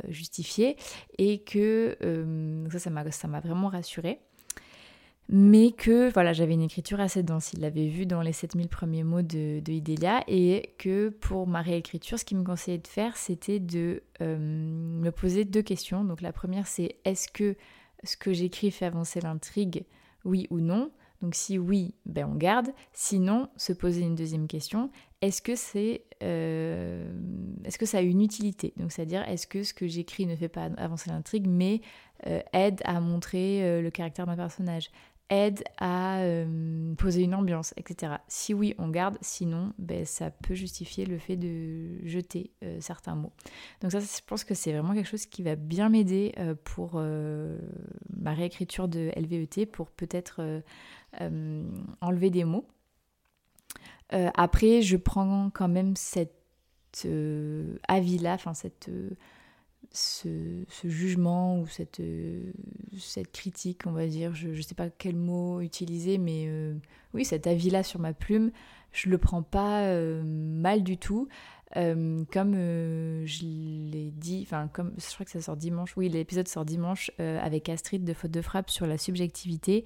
justifiés, 0.09 0.77
et 1.19 1.39
que 1.45 1.97
ça, 2.73 2.79
ça 3.13 3.29
m'a 3.29 3.41
vraiment 3.41 3.69
rassurée 3.69 4.19
mais 5.31 5.73
que 5.73 6.11
voilà, 6.13 6.33
j'avais 6.33 6.55
une 6.55 6.63
écriture 6.63 7.01
assez 7.01 7.23
dense. 7.23 7.53
Il 7.53 7.61
l'avait 7.61 7.89
vu 7.89 8.07
dans 8.07 8.23
les 8.23 8.33
7000 8.33 8.69
premiers 8.69 9.05
mots 9.05 9.21
de, 9.21 9.61
de 9.61 9.73
Idélia 9.73 10.25
et 10.27 10.75
que 10.79 11.11
pour 11.11 11.47
ma 11.47 11.61
réécriture, 11.61 12.19
ce 12.19 12.25
qu'il 12.25 12.39
me 12.39 12.45
conseillait 12.45 12.79
de 12.79 12.87
faire, 12.87 13.17
c'était 13.19 13.61
de 13.61 14.03
euh, 14.23 14.39
me 14.39 15.11
poser 15.11 15.45
deux 15.45 15.61
questions. 15.61 16.03
Donc 16.05 16.23
la 16.23 16.33
première, 16.33 16.67
c'est 16.67 16.97
est-ce 17.05 17.29
que 17.29 17.57
ce 18.05 18.17
que 18.17 18.33
j'écris 18.33 18.71
fait 18.71 18.87
avancer 18.87 19.21
l'intrigue, 19.21 19.85
oui 20.25 20.47
ou 20.51 20.61
non? 20.61 20.91
Donc 21.21 21.35
si 21.35 21.59
oui, 21.59 21.95
ben 22.07 22.31
on 22.33 22.37
garde. 22.37 22.69
Sinon, 22.93 23.49
se 23.57 23.73
poser 23.75 24.03
une 24.03 24.15
deuxième 24.15 24.47
question 24.47 24.91
est-ce 25.21 25.43
que 25.43 25.57
c'est, 25.57 26.05
euh, 26.23 27.13
est-ce 27.65 27.77
que 27.77 27.87
ça 27.87 27.99
a 27.99 28.03
une 28.03 28.23
utilité? 28.23 28.73
Donc 28.77 28.93
c'est-à-dire 28.93 29.29
est-ce 29.29 29.49
que 29.49 29.65
ce 29.65 29.75
que 29.75 29.89
j'écris 29.89 30.27
ne 30.27 30.37
fait 30.37 30.49
pas 30.49 30.71
avancer 30.77 31.11
l'intrigue, 31.11 31.49
mais 31.49 31.81
euh, 32.29 32.41
aide 32.53 32.81
à 32.85 33.01
montrer 33.01 33.83
le 33.83 33.91
caractère 33.91 34.27
d'un 34.27 34.37
personnage? 34.37 34.91
Aide 35.31 35.63
à 35.79 36.21
euh, 36.21 36.95
poser 36.95 37.23
une 37.23 37.35
ambiance, 37.35 37.75
etc. 37.77 38.15
Si 38.29 38.55
oui, 38.55 38.75
on 38.79 38.89
garde, 38.89 39.19
sinon, 39.21 39.73
ben, 39.79 40.05
ça 40.05 40.31
peut 40.31 40.55
justifier 40.55 41.05
le 41.05 41.19
fait 41.19 41.37
de 41.37 42.05
jeter 42.07 42.51
euh, 42.65 42.79
certains 42.81 43.15
mots. 43.15 43.33
Donc 43.81 43.93
ça, 43.93 44.01
je 44.01 44.07
pense 44.27 44.45
que 44.45 44.55
c'est 44.55 44.73
vraiment 44.73 44.95
quelque 44.95 45.09
chose 45.09 45.27
qui 45.27 45.43
va 45.43 45.57
bien 45.57 45.89
m'aider 45.89 46.33
euh, 46.39 46.55
pour 46.65 46.95
ma 48.17 48.33
réécriture 48.33 48.89
de 48.89 49.11
LVET, 49.17 49.67
pour 49.67 49.91
peut-être 49.91 50.63
enlever 52.01 52.31
des 52.31 52.45
mots. 52.45 52.67
après, 54.11 54.83
je 54.83 54.97
prends 54.97 55.51
quand 55.51 55.69
même 55.69 55.95
cet 55.97 56.35
avis-là, 57.89 58.35
enfin 58.35 58.55
cette 58.55 58.91
ce, 59.93 60.65
jugement 60.85 61.61
ou 61.61 61.67
cette, 61.67 62.01
euh, 62.01 62.53
cette 62.99 63.33
critique, 63.33 63.83
on 63.87 63.93
va 63.93 64.07
dire, 64.07 64.35
je 64.35 64.49
ne 64.49 64.61
sais 64.61 64.75
pas 64.75 64.91
quel 64.91 65.17
mot 65.17 65.61
utiliser, 65.61 66.19
mais 66.19 66.45
euh, 66.49 66.75
oui, 67.15 67.25
cet 67.25 67.47
avis-là 67.47 67.83
sur 67.83 68.01
ma 68.01 68.13
plume, 68.13 68.51
je 68.93 69.09
le 69.09 69.19
prends 69.19 69.43
pas 69.43 69.83
euh, 69.85 70.23
mal 70.25 70.83
du 70.83 70.99
tout. 70.99 71.29
comme 71.75 72.55
je 72.55 73.43
l'ai 73.43 74.11
dit, 74.17 74.43
enfin 74.47 74.69
comme 74.73 74.93
je 74.97 75.15
crois 75.15 75.25
que 75.27 75.33
ça 75.33 75.43
sort 75.43 75.57
dimanche, 75.57 75.97
oui 75.97 76.09
l'épisode 76.09 76.49
sort 76.49 76.65
dimanche 76.65 77.11
avec 77.19 77.69
Astrid 77.69 78.05
de 78.05 78.15
Faute 78.15 78.31
de 78.31 78.41
Frappe 78.41 78.71
sur 78.71 78.87
la 78.87 78.97
subjectivité. 78.97 79.85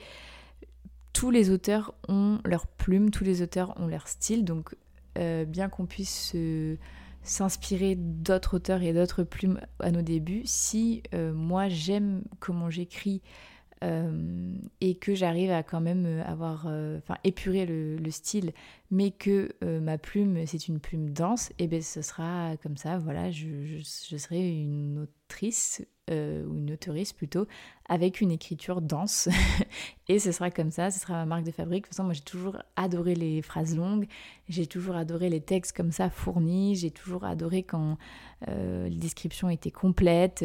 tous 1.12 1.30
les 1.30 1.50
auteurs 1.50 1.92
ont 2.08 2.38
leur 2.44 2.68
plume, 2.68 3.10
tous 3.10 3.24
les 3.24 3.42
auteurs 3.42 3.74
ont 3.80 3.88
leur 3.88 4.06
style, 4.06 4.44
donc 4.44 4.76
bien 5.16 5.68
qu'on 5.68 5.86
puisse 5.86 6.36
s'inspirer 7.22 7.94
d'autres 7.96 8.56
auteurs 8.56 8.82
et 8.82 8.92
d'autres 8.92 9.22
plumes 9.22 9.60
à 9.80 9.90
nos 9.90 10.02
débuts, 10.02 10.42
si 10.44 11.02
moi 11.14 11.68
j'aime 11.68 12.22
comment 12.40 12.70
j'écris 12.70 13.22
euh, 13.82 14.54
et 14.80 14.94
que 14.94 15.14
j'arrive 15.14 15.50
à 15.50 15.62
quand 15.64 15.80
même 15.80 16.04
euh, 16.06 16.24
avoir, 16.24 16.66
euh, 16.68 16.98
enfin 16.98 17.16
épurer 17.24 17.66
le, 17.66 18.10
style, 18.10 18.52
mais 18.90 19.10
que 19.10 19.48
ma 19.62 19.96
plume 19.96 20.44
c'est 20.46 20.68
une 20.68 20.78
plume 20.78 21.10
dense, 21.10 21.48
et 21.52 21.64
eh 21.64 21.66
bien 21.66 21.80
ce 21.80 22.02
sera 22.02 22.56
comme 22.62 22.76
ça, 22.76 22.98
voilà, 22.98 23.30
je, 23.30 23.80
serai 23.82 24.50
une 24.50 24.98
autrice 24.98 25.82
ou 26.10 26.58
une 26.58 26.72
auteuriste 26.72 27.16
plutôt 27.16 27.46
avec 27.88 28.20
une 28.20 28.30
écriture 28.30 28.82
dense 28.82 29.30
et 30.08 30.18
ce 30.18 30.30
sera 30.30 30.50
comme 30.50 30.70
ça, 30.70 30.90
ce 30.90 31.00
sera 31.00 31.14
ma 31.14 31.24
marque 31.24 31.44
de 31.44 31.52
fabrique. 31.52 31.84
De 31.84 31.88
toute 31.88 31.94
façon, 31.94 32.04
moi 32.04 32.12
j'ai 32.12 32.20
toujours 32.20 32.58
adoré 32.76 33.14
les 33.14 33.40
phrases 33.40 33.74
longues, 33.74 34.06
j'ai 34.46 34.66
toujours 34.66 34.94
adoré 34.94 35.30
les 35.30 35.40
textes 35.40 35.74
comme 35.74 35.90
ça 35.90 36.10
fournis, 36.10 36.76
j'ai 36.76 36.90
toujours 36.90 37.24
adoré 37.24 37.62
quand 37.62 37.96
les 38.46 38.90
descriptions 38.90 39.48
étaient 39.48 39.70
complètes 39.70 40.44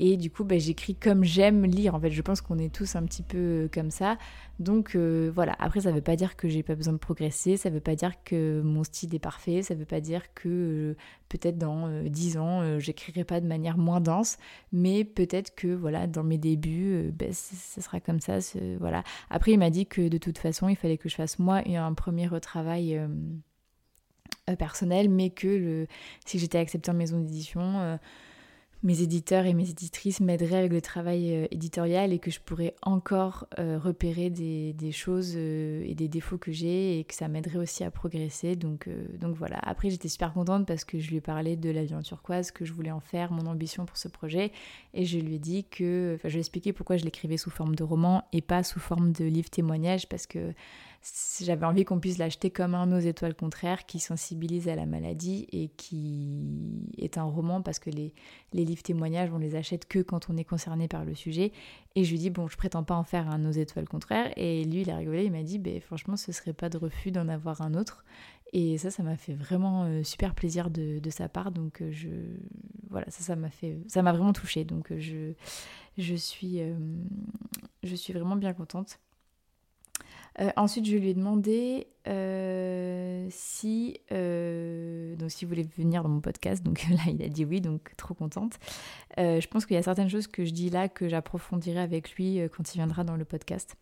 et 0.00 0.16
du 0.16 0.30
coup, 0.30 0.44
bah, 0.44 0.58
j'écris 0.58 0.94
comme 0.94 1.24
j'aime 1.24 1.64
lire. 1.64 1.94
En 1.94 2.00
fait, 2.00 2.10
je 2.10 2.22
pense 2.22 2.40
qu'on 2.40 2.58
est 2.58 2.72
tous 2.72 2.94
un 2.94 3.04
petit 3.04 3.22
peu 3.22 3.38
euh, 3.38 3.68
comme 3.72 3.90
ça. 3.90 4.16
Donc 4.60 4.94
euh, 4.94 5.30
voilà, 5.34 5.56
après, 5.58 5.80
ça 5.80 5.90
ne 5.90 5.96
veut 5.96 6.02
pas 6.02 6.16
dire 6.16 6.36
que 6.36 6.48
j'ai 6.48 6.62
pas 6.62 6.74
besoin 6.74 6.92
de 6.92 6.98
progresser, 6.98 7.56
ça 7.56 7.68
ne 7.68 7.74
veut 7.74 7.80
pas 7.80 7.96
dire 7.96 8.12
que 8.24 8.60
mon 8.62 8.84
style 8.84 9.14
est 9.14 9.18
parfait, 9.20 9.62
ça 9.62 9.74
ne 9.74 9.80
veut 9.80 9.86
pas 9.86 10.00
dire 10.00 10.22
que 10.34 10.48
euh, 10.48 10.96
peut-être 11.28 11.58
dans 11.58 11.88
dix 12.02 12.28
10 12.28 12.38
ans, 12.38 12.78
j'écrirai 12.78 13.24
pas 13.24 13.40
de 13.40 13.46
manière 13.46 13.78
moins 13.78 14.00
dense, 14.00 14.38
mais 14.72 15.04
peut-être 15.04 15.54
que 15.54 15.68
voilà, 15.68 16.06
dans 16.06 16.24
mes 16.24 16.38
débuts, 16.38 17.12
bah, 17.12 17.26
ça 17.32 17.80
sera 17.80 18.00
comme 18.00 18.20
ça. 18.20 18.38
Voilà. 18.80 19.04
Après, 19.30 19.52
il 19.52 19.58
m'a 19.58 19.70
dit 19.70 19.86
que 19.86 20.08
de 20.08 20.18
toute 20.18 20.38
façon, 20.38 20.68
il 20.68 20.76
fallait 20.76 20.98
que 20.98 21.08
je 21.08 21.14
fasse 21.14 21.38
moi 21.38 21.62
un 21.66 21.94
premier 21.94 22.26
retravail 22.26 23.00
personnel, 24.58 25.08
mais 25.08 25.30
que 25.30 25.86
si 26.24 26.38
j'étais 26.38 26.58
acceptée 26.58 26.90
en 26.90 26.94
maison 26.94 27.20
d'édition, 27.20 27.98
mes 28.84 29.02
éditeurs 29.02 29.44
et 29.46 29.54
mes 29.54 29.68
éditrices 29.68 30.20
m'aideraient 30.20 30.58
avec 30.58 30.72
le 30.72 30.80
travail 30.80 31.34
euh, 31.34 31.46
éditorial 31.50 32.12
et 32.12 32.18
que 32.20 32.30
je 32.30 32.38
pourrais 32.38 32.74
encore 32.82 33.46
euh, 33.58 33.78
repérer 33.78 34.30
des, 34.30 34.92
choses 34.92 35.34
euh, 35.36 35.82
et 35.84 35.94
des 35.94 36.06
défauts 36.06 36.38
que 36.38 36.52
j'ai 36.52 37.00
et 37.00 37.04
que 37.04 37.14
ça 37.14 37.26
m'aiderait 37.26 37.58
aussi 37.58 37.82
à 37.82 37.90
progresser. 37.90 38.54
Donc, 38.54 38.88
voilà. 39.20 39.58
Après, 39.62 39.90
j'étais 39.90 40.08
super 40.08 40.32
contente 40.32 40.66
parce 40.66 40.84
que 40.84 40.98
je 40.98 41.10
lui 41.10 41.16
ai 41.16 41.20
parlé 41.20 41.56
de 41.56 41.70
l'avion 41.70 42.00
turquoise, 42.02 42.50
que 42.52 42.64
je 42.64 42.72
voulais 42.72 42.90
en 42.90 43.00
faire, 43.00 43.32
mon 43.32 43.46
ambition 43.46 43.84
pour 43.84 43.96
ce 43.96 44.08
projet. 44.08 44.52
Et 44.94 45.04
je 45.04 45.18
lui 45.18 45.34
ai 45.34 45.38
dit 45.38 45.64
que. 45.64 46.18
Je 46.22 46.28
lui 46.28 46.36
ai 46.36 46.40
expliqué 46.40 46.72
pourquoi 46.72 46.96
je 46.96 47.04
l'écrivais 47.04 47.36
sous 47.36 47.50
forme 47.50 47.74
de 47.74 47.82
roman 47.82 48.24
et 48.32 48.40
pas 48.40 48.62
sous 48.62 48.80
forme 48.80 49.12
de 49.12 49.24
livre 49.24 49.50
témoignage 49.50 50.08
parce 50.08 50.26
que 50.26 50.52
j'avais 51.40 51.64
envie 51.64 51.84
qu'on 51.84 52.00
puisse 52.00 52.18
l'acheter 52.18 52.50
comme 52.50 52.74
un 52.74 52.86
Nos 52.86 52.98
étoiles 52.98 53.34
contraires 53.34 53.86
qui 53.86 54.00
sensibilise 54.00 54.68
à 54.68 54.74
la 54.74 54.86
maladie 54.86 55.46
et 55.52 55.68
qui 55.68 56.42
est 56.98 57.18
un 57.18 57.24
roman 57.24 57.62
parce 57.62 57.78
que 57.78 57.90
les, 57.90 58.14
les 58.52 58.64
livres 58.64 58.82
témoignages, 58.82 59.30
on 59.32 59.38
les 59.38 59.54
achète 59.54 59.86
que 59.86 60.00
quand 60.00 60.28
on 60.28 60.36
est 60.36 60.44
concerné 60.44 60.88
par 60.88 61.04
le 61.04 61.14
sujet. 61.14 61.52
Et 61.94 62.04
je 62.04 62.10
lui 62.10 62.18
dis, 62.18 62.30
bon, 62.30 62.48
je 62.48 62.56
prétends 62.56 62.84
pas 62.84 62.94
en 62.94 63.04
faire 63.04 63.28
un 63.28 63.38
Nos 63.38 63.50
étoiles 63.50 63.88
contraires. 63.88 64.32
Et 64.36 64.64
lui, 64.64 64.82
il 64.82 64.90
a 64.90 64.96
rigolé, 64.96 65.24
il 65.24 65.32
m'a 65.32 65.42
dit, 65.42 65.58
ben, 65.58 65.80
franchement, 65.80 66.16
ce 66.16 66.32
serait 66.32 66.52
pas 66.52 66.68
de 66.68 66.76
refus 66.76 67.10
d'en 67.10 67.28
avoir 67.28 67.60
un 67.62 67.74
autre. 67.74 68.04
Et 68.52 68.78
ça, 68.78 68.90
ça 68.90 69.02
m'a 69.02 69.16
fait 69.16 69.34
vraiment 69.34 69.84
euh, 69.84 70.02
super 70.02 70.34
plaisir 70.34 70.70
de, 70.70 70.98
de, 70.98 71.10
sa 71.10 71.28
part. 71.28 71.50
Donc, 71.52 71.82
euh, 71.82 71.90
je, 71.92 72.08
voilà, 72.88 73.10
ça, 73.10 73.22
ça 73.22 73.36
m'a 73.36 73.50
fait, 73.50 73.78
ça 73.88 74.02
m'a 74.02 74.12
vraiment 74.12 74.32
touchée. 74.32 74.64
Donc, 74.64 74.90
euh, 74.90 74.98
je, 74.98 75.32
je, 75.98 76.14
suis, 76.14 76.60
je 77.82 77.94
suis 77.94 78.12
vraiment 78.12 78.36
bien 78.36 78.54
contente. 78.54 78.98
Euh, 80.40 80.50
ensuite, 80.56 80.86
je 80.86 80.96
lui 80.96 81.10
ai 81.10 81.14
demandé 81.14 81.88
euh, 82.06 83.26
si, 83.30 83.98
euh, 84.12 85.16
s'il 85.28 85.48
voulait 85.48 85.66
venir 85.76 86.02
dans 86.02 86.08
mon 86.08 86.20
podcast. 86.20 86.62
Donc 86.62 86.84
là, 86.90 87.02
il 87.08 87.22
a 87.22 87.28
dit 87.28 87.44
oui, 87.44 87.60
donc 87.60 87.94
trop 87.96 88.14
contente. 88.14 88.58
je 89.16 89.46
pense 89.48 89.66
qu'il 89.66 89.74
y 89.74 89.78
a 89.78 89.82
certaines 89.82 90.10
choses 90.10 90.26
que 90.26 90.44
je 90.44 90.52
dis 90.52 90.70
là 90.70 90.88
que 90.88 91.08
j'approfondirai 91.08 91.80
avec 91.80 92.14
lui 92.14 92.40
quand 92.56 92.74
il 92.74 92.78
viendra 92.78 93.04
dans 93.04 93.16
le 93.16 93.24
podcast. 93.24 93.76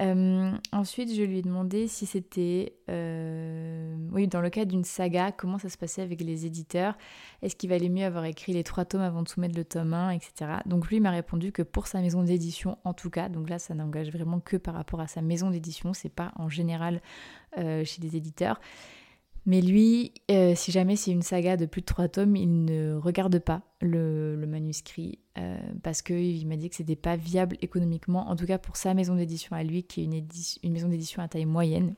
Euh, 0.00 0.52
ensuite, 0.72 1.14
je 1.14 1.22
lui 1.22 1.38
ai 1.38 1.42
demandé 1.42 1.86
si 1.86 2.06
c'était, 2.06 2.74
euh, 2.88 3.94
oui, 4.12 4.28
dans 4.28 4.40
le 4.40 4.48
cas 4.48 4.64
d'une 4.64 4.84
saga, 4.84 5.30
comment 5.30 5.58
ça 5.58 5.68
se 5.68 5.76
passait 5.76 6.00
avec 6.00 6.22
les 6.22 6.46
éditeurs. 6.46 6.96
Est-ce 7.42 7.54
qu'il 7.54 7.68
valait 7.68 7.90
mieux 7.90 8.06
avoir 8.06 8.24
écrit 8.24 8.52
les 8.52 8.64
trois 8.64 8.86
tomes 8.86 9.02
avant 9.02 9.22
de 9.22 9.28
soumettre 9.28 9.56
le 9.56 9.64
tome 9.64 9.92
1, 9.92 10.10
etc. 10.10 10.52
Donc 10.64 10.88
lui 10.88 11.00
m'a 11.00 11.10
répondu 11.10 11.52
que 11.52 11.62
pour 11.62 11.86
sa 11.86 12.00
maison 12.00 12.22
d'édition, 12.22 12.78
en 12.84 12.94
tout 12.94 13.10
cas, 13.10 13.28
donc 13.28 13.50
là, 13.50 13.58
ça 13.58 13.74
n'engage 13.74 14.10
vraiment 14.10 14.40
que 14.40 14.56
par 14.56 14.74
rapport 14.74 15.00
à 15.00 15.06
sa 15.06 15.20
maison 15.20 15.50
d'édition, 15.50 15.92
c'est 15.92 16.08
pas 16.08 16.32
en 16.36 16.48
général 16.48 17.02
euh, 17.58 17.84
chez 17.84 18.00
les 18.00 18.16
éditeurs. 18.16 18.58
Mais 19.50 19.60
lui, 19.60 20.12
euh, 20.30 20.54
si 20.54 20.70
jamais 20.70 20.94
c'est 20.94 21.10
une 21.10 21.22
saga 21.22 21.56
de 21.56 21.66
plus 21.66 21.80
de 21.80 21.86
trois 21.86 22.06
tomes, 22.06 22.36
il 22.36 22.64
ne 22.64 22.94
regarde 22.94 23.36
pas 23.40 23.62
le, 23.80 24.36
manuscrit 24.46 25.18
euh, 25.38 25.58
parce 25.82 26.02
qu'il 26.02 26.46
m'a 26.46 26.54
dit 26.54 26.70
que 26.70 26.76
c'était 26.76 26.94
pas 26.94 27.16
viable 27.16 27.56
économiquement, 27.60 28.30
en 28.30 28.36
tout 28.36 28.46
cas 28.46 28.58
pour 28.58 28.76
sa 28.76 28.94
maison 28.94 29.16
d'édition 29.16 29.56
à 29.56 29.64
lui, 29.64 29.82
qui 29.82 30.02
est 30.02 30.04
une, 30.04 30.24
une 30.62 30.72
maison 30.72 30.86
d'édition 30.86 31.20
à 31.20 31.26
taille 31.26 31.46
moyenne. 31.46 31.96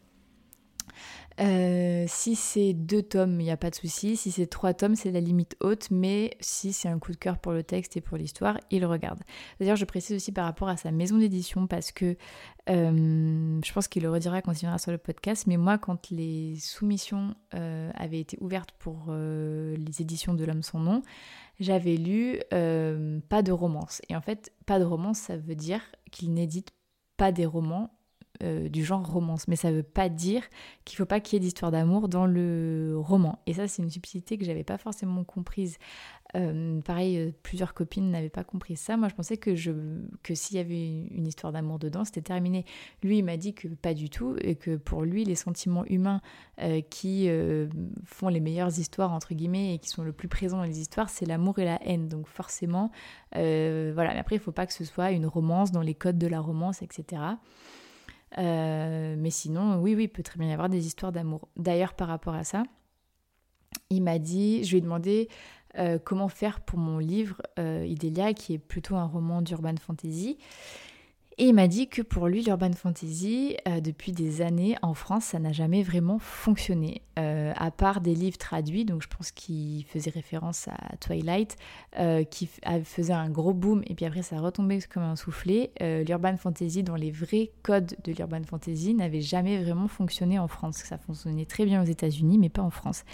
Euh, 1.40 2.04
si 2.08 2.34
c'est 2.34 2.72
deux 2.74 3.02
tomes, 3.02 3.40
il 3.40 3.44
n'y 3.44 3.50
a 3.50 3.56
pas 3.56 3.70
de 3.70 3.74
souci. 3.74 4.16
Si 4.16 4.30
c'est 4.30 4.46
trois 4.46 4.74
tomes, 4.74 4.96
c'est 4.96 5.10
la 5.10 5.20
limite 5.20 5.56
haute. 5.60 5.90
Mais 5.90 6.36
si 6.40 6.72
c'est 6.72 6.88
un 6.88 6.98
coup 6.98 7.12
de 7.12 7.16
cœur 7.16 7.38
pour 7.38 7.52
le 7.52 7.62
texte 7.62 7.96
et 7.96 8.00
pour 8.00 8.16
l'histoire, 8.16 8.58
il 8.70 8.84
regarde. 8.84 9.20
D'ailleurs, 9.58 9.76
je 9.76 9.84
précise 9.84 10.16
aussi 10.16 10.32
par 10.32 10.44
rapport 10.44 10.68
à 10.68 10.76
sa 10.76 10.90
maison 10.90 11.18
d'édition 11.18 11.66
parce 11.66 11.92
que 11.92 12.16
euh, 12.68 13.60
je 13.64 13.72
pense 13.72 13.88
qu'il 13.88 14.02
le 14.02 14.10
redira 14.10 14.42
quand 14.42 14.52
il 14.52 14.60
viendra 14.60 14.78
sur 14.78 14.92
le 14.92 14.98
podcast. 14.98 15.46
Mais 15.46 15.56
moi, 15.56 15.78
quand 15.78 16.10
les 16.10 16.56
soumissions 16.56 17.34
euh, 17.54 17.90
avaient 17.94 18.20
été 18.20 18.36
ouvertes 18.40 18.72
pour 18.78 19.12
les 19.12 20.02
éditions 20.02 20.34
de 20.34 20.44
L'homme 20.44 20.62
sans 20.62 20.80
nom, 20.80 21.02
j'avais 21.60 21.96
lu 21.96 22.40
pas 22.50 23.42
de 23.42 23.52
romance. 23.52 24.02
Et 24.08 24.16
en 24.16 24.20
fait, 24.20 24.52
pas 24.66 24.78
de 24.78 24.84
romance, 24.84 25.18
ça 25.18 25.36
veut 25.36 25.54
dire 25.54 25.80
qu'il 26.10 26.32
n'édite 26.34 26.70
pas 27.16 27.32
des 27.32 27.46
romans 27.46 27.90
euh, 28.42 28.68
du 28.68 28.84
genre 28.84 29.06
romance. 29.06 29.46
Mais 29.46 29.54
ça 29.54 29.70
ne 29.70 29.76
veut 29.76 29.82
pas 29.84 30.08
dire 30.08 30.42
qu'il 30.84 30.96
ne 30.96 30.98
faut 30.98 31.06
pas 31.06 31.20
qu'il 31.20 31.34
y 31.34 31.36
ait 31.36 31.40
d'histoire 31.40 31.70
d'amour 31.70 32.08
dans 32.08 32.26
le 32.26 32.94
roman. 32.96 33.38
Et 33.46 33.54
ça, 33.54 33.68
c'est 33.68 33.82
une 33.82 33.90
subtilité 33.90 34.36
que 34.36 34.44
j'avais 34.44 34.64
pas 34.64 34.78
forcément 34.78 35.22
comprise. 35.22 35.78
Euh, 36.34 36.80
pareil, 36.80 37.18
euh, 37.18 37.30
plusieurs 37.44 37.72
copines 37.72 38.10
n'avaient 38.10 38.30
pas 38.30 38.42
compris 38.42 38.74
ça. 38.74 38.96
Moi, 38.96 39.08
je 39.08 39.14
pensais 39.14 39.36
que, 39.36 39.54
je, 39.54 39.70
que 40.24 40.34
s'il 40.34 40.56
y 40.56 40.60
avait 40.60 41.04
une 41.10 41.26
histoire 41.28 41.52
d'amour 41.52 41.78
dedans, 41.78 42.04
c'était 42.04 42.22
terminé. 42.22 42.64
Lui, 43.04 43.18
il 43.18 43.22
m'a 43.22 43.36
dit 43.36 43.54
que 43.54 43.68
pas 43.68 43.94
du 43.94 44.10
tout, 44.10 44.34
et 44.40 44.56
que 44.56 44.76
pour 44.76 45.02
lui, 45.02 45.24
les 45.24 45.36
sentiments 45.36 45.84
humains 45.86 46.20
qui 46.90 47.28
font 48.04 48.28
les 48.28 48.40
meilleures 48.40 48.78
histoires, 48.78 49.12
entre 49.12 49.34
guillemets, 49.34 49.74
et 49.74 49.78
qui 49.78 49.88
sont 49.88 50.02
le 50.02 50.12
plus 50.12 50.28
présents 50.28 50.58
dans 50.58 50.64
les 50.64 50.80
histoires, 50.80 51.10
c'est 51.10 51.26
l'amour 51.26 51.58
et 51.58 51.64
la 51.64 51.80
haine. 51.84 52.08
Donc 52.08 52.28
forcément, 52.28 52.90
voilà. 53.32 54.12
Mais 54.14 54.18
après, 54.18 54.36
il 54.36 54.38
ne 54.38 54.44
faut 54.44 54.52
pas 54.52 54.66
que 54.66 54.72
ce 54.72 54.84
soit 54.84 55.10
une 55.10 55.26
romance 55.26 55.70
dans 55.70 55.82
les 55.82 55.94
codes 55.94 56.18
de 56.18 56.28
la 56.28 56.40
romance, 56.40 56.82
etc. 56.82 57.20
Euh, 58.38 59.14
mais 59.18 59.30
sinon, 59.30 59.80
oui, 59.80 59.94
oui, 59.94 60.04
il 60.04 60.08
peut 60.08 60.22
très 60.22 60.38
bien 60.38 60.48
y 60.48 60.52
avoir 60.52 60.68
des 60.68 60.86
histoires 60.86 61.12
d'amour. 61.12 61.48
D'ailleurs, 61.56 61.94
par 61.94 62.08
rapport 62.08 62.34
à 62.34 62.44
ça, 62.44 62.62
il 63.90 64.02
m'a 64.02 64.18
dit, 64.18 64.64
je 64.64 64.70
lui 64.72 64.78
ai 64.78 64.80
demandé 64.80 65.28
euh, 65.78 65.98
comment 66.02 66.28
faire 66.28 66.60
pour 66.60 66.78
mon 66.78 66.98
livre 66.98 67.42
euh, 67.58 67.84
Idélia, 67.86 68.34
qui 68.34 68.54
est 68.54 68.58
plutôt 68.58 68.96
un 68.96 69.06
roman 69.06 69.42
d'urban 69.42 69.74
fantasy. 69.76 70.38
Et 71.38 71.46
il 71.46 71.54
m'a 71.54 71.66
dit 71.66 71.88
que 71.88 72.02
pour 72.02 72.28
lui, 72.28 72.42
l'urban 72.42 72.72
fantasy, 72.72 73.56
euh, 73.66 73.80
depuis 73.80 74.12
des 74.12 74.42
années 74.42 74.76
en 74.82 74.92
France, 74.92 75.24
ça 75.24 75.38
n'a 75.38 75.52
jamais 75.52 75.82
vraiment 75.82 76.18
fonctionné. 76.18 77.02
Euh, 77.18 77.52
à 77.56 77.70
part 77.70 78.00
des 78.00 78.14
livres 78.14 78.38
traduits, 78.38 78.84
donc 78.84 79.02
je 79.02 79.08
pense 79.08 79.30
qu'il 79.30 79.84
faisait 79.84 80.10
référence 80.10 80.68
à 80.68 80.96
Twilight, 80.96 81.56
euh, 81.98 82.24
qui 82.24 82.48
faisait 82.84 83.12
un 83.12 83.28
gros 83.28 83.52
boom, 83.52 83.82
et 83.86 83.94
puis 83.94 84.06
après 84.06 84.22
ça 84.22 84.36
a 84.36 84.40
retombé 84.40 84.78
comme 84.92 85.02
un 85.02 85.16
soufflé. 85.16 85.70
l'urban 85.80 86.36
fantasy, 86.36 86.82
dans 86.82 86.96
les 86.96 87.10
vrais 87.10 87.50
codes 87.62 87.96
de 88.04 88.12
l'urban 88.12 88.42
fantasy, 88.44 88.94
n'avait 88.94 89.20
jamais 89.20 89.62
vraiment 89.62 89.88
fonctionné 89.88 90.38
en 90.38 90.48
France. 90.48 90.76
Ça 90.76 90.98
fonctionnait 90.98 91.44
très 91.44 91.64
bien 91.64 91.82
aux 91.82 91.86
États-Unis, 91.86 92.38
mais 92.38 92.48
pas 92.48 92.62
en 92.62 92.70
France. 92.70 93.04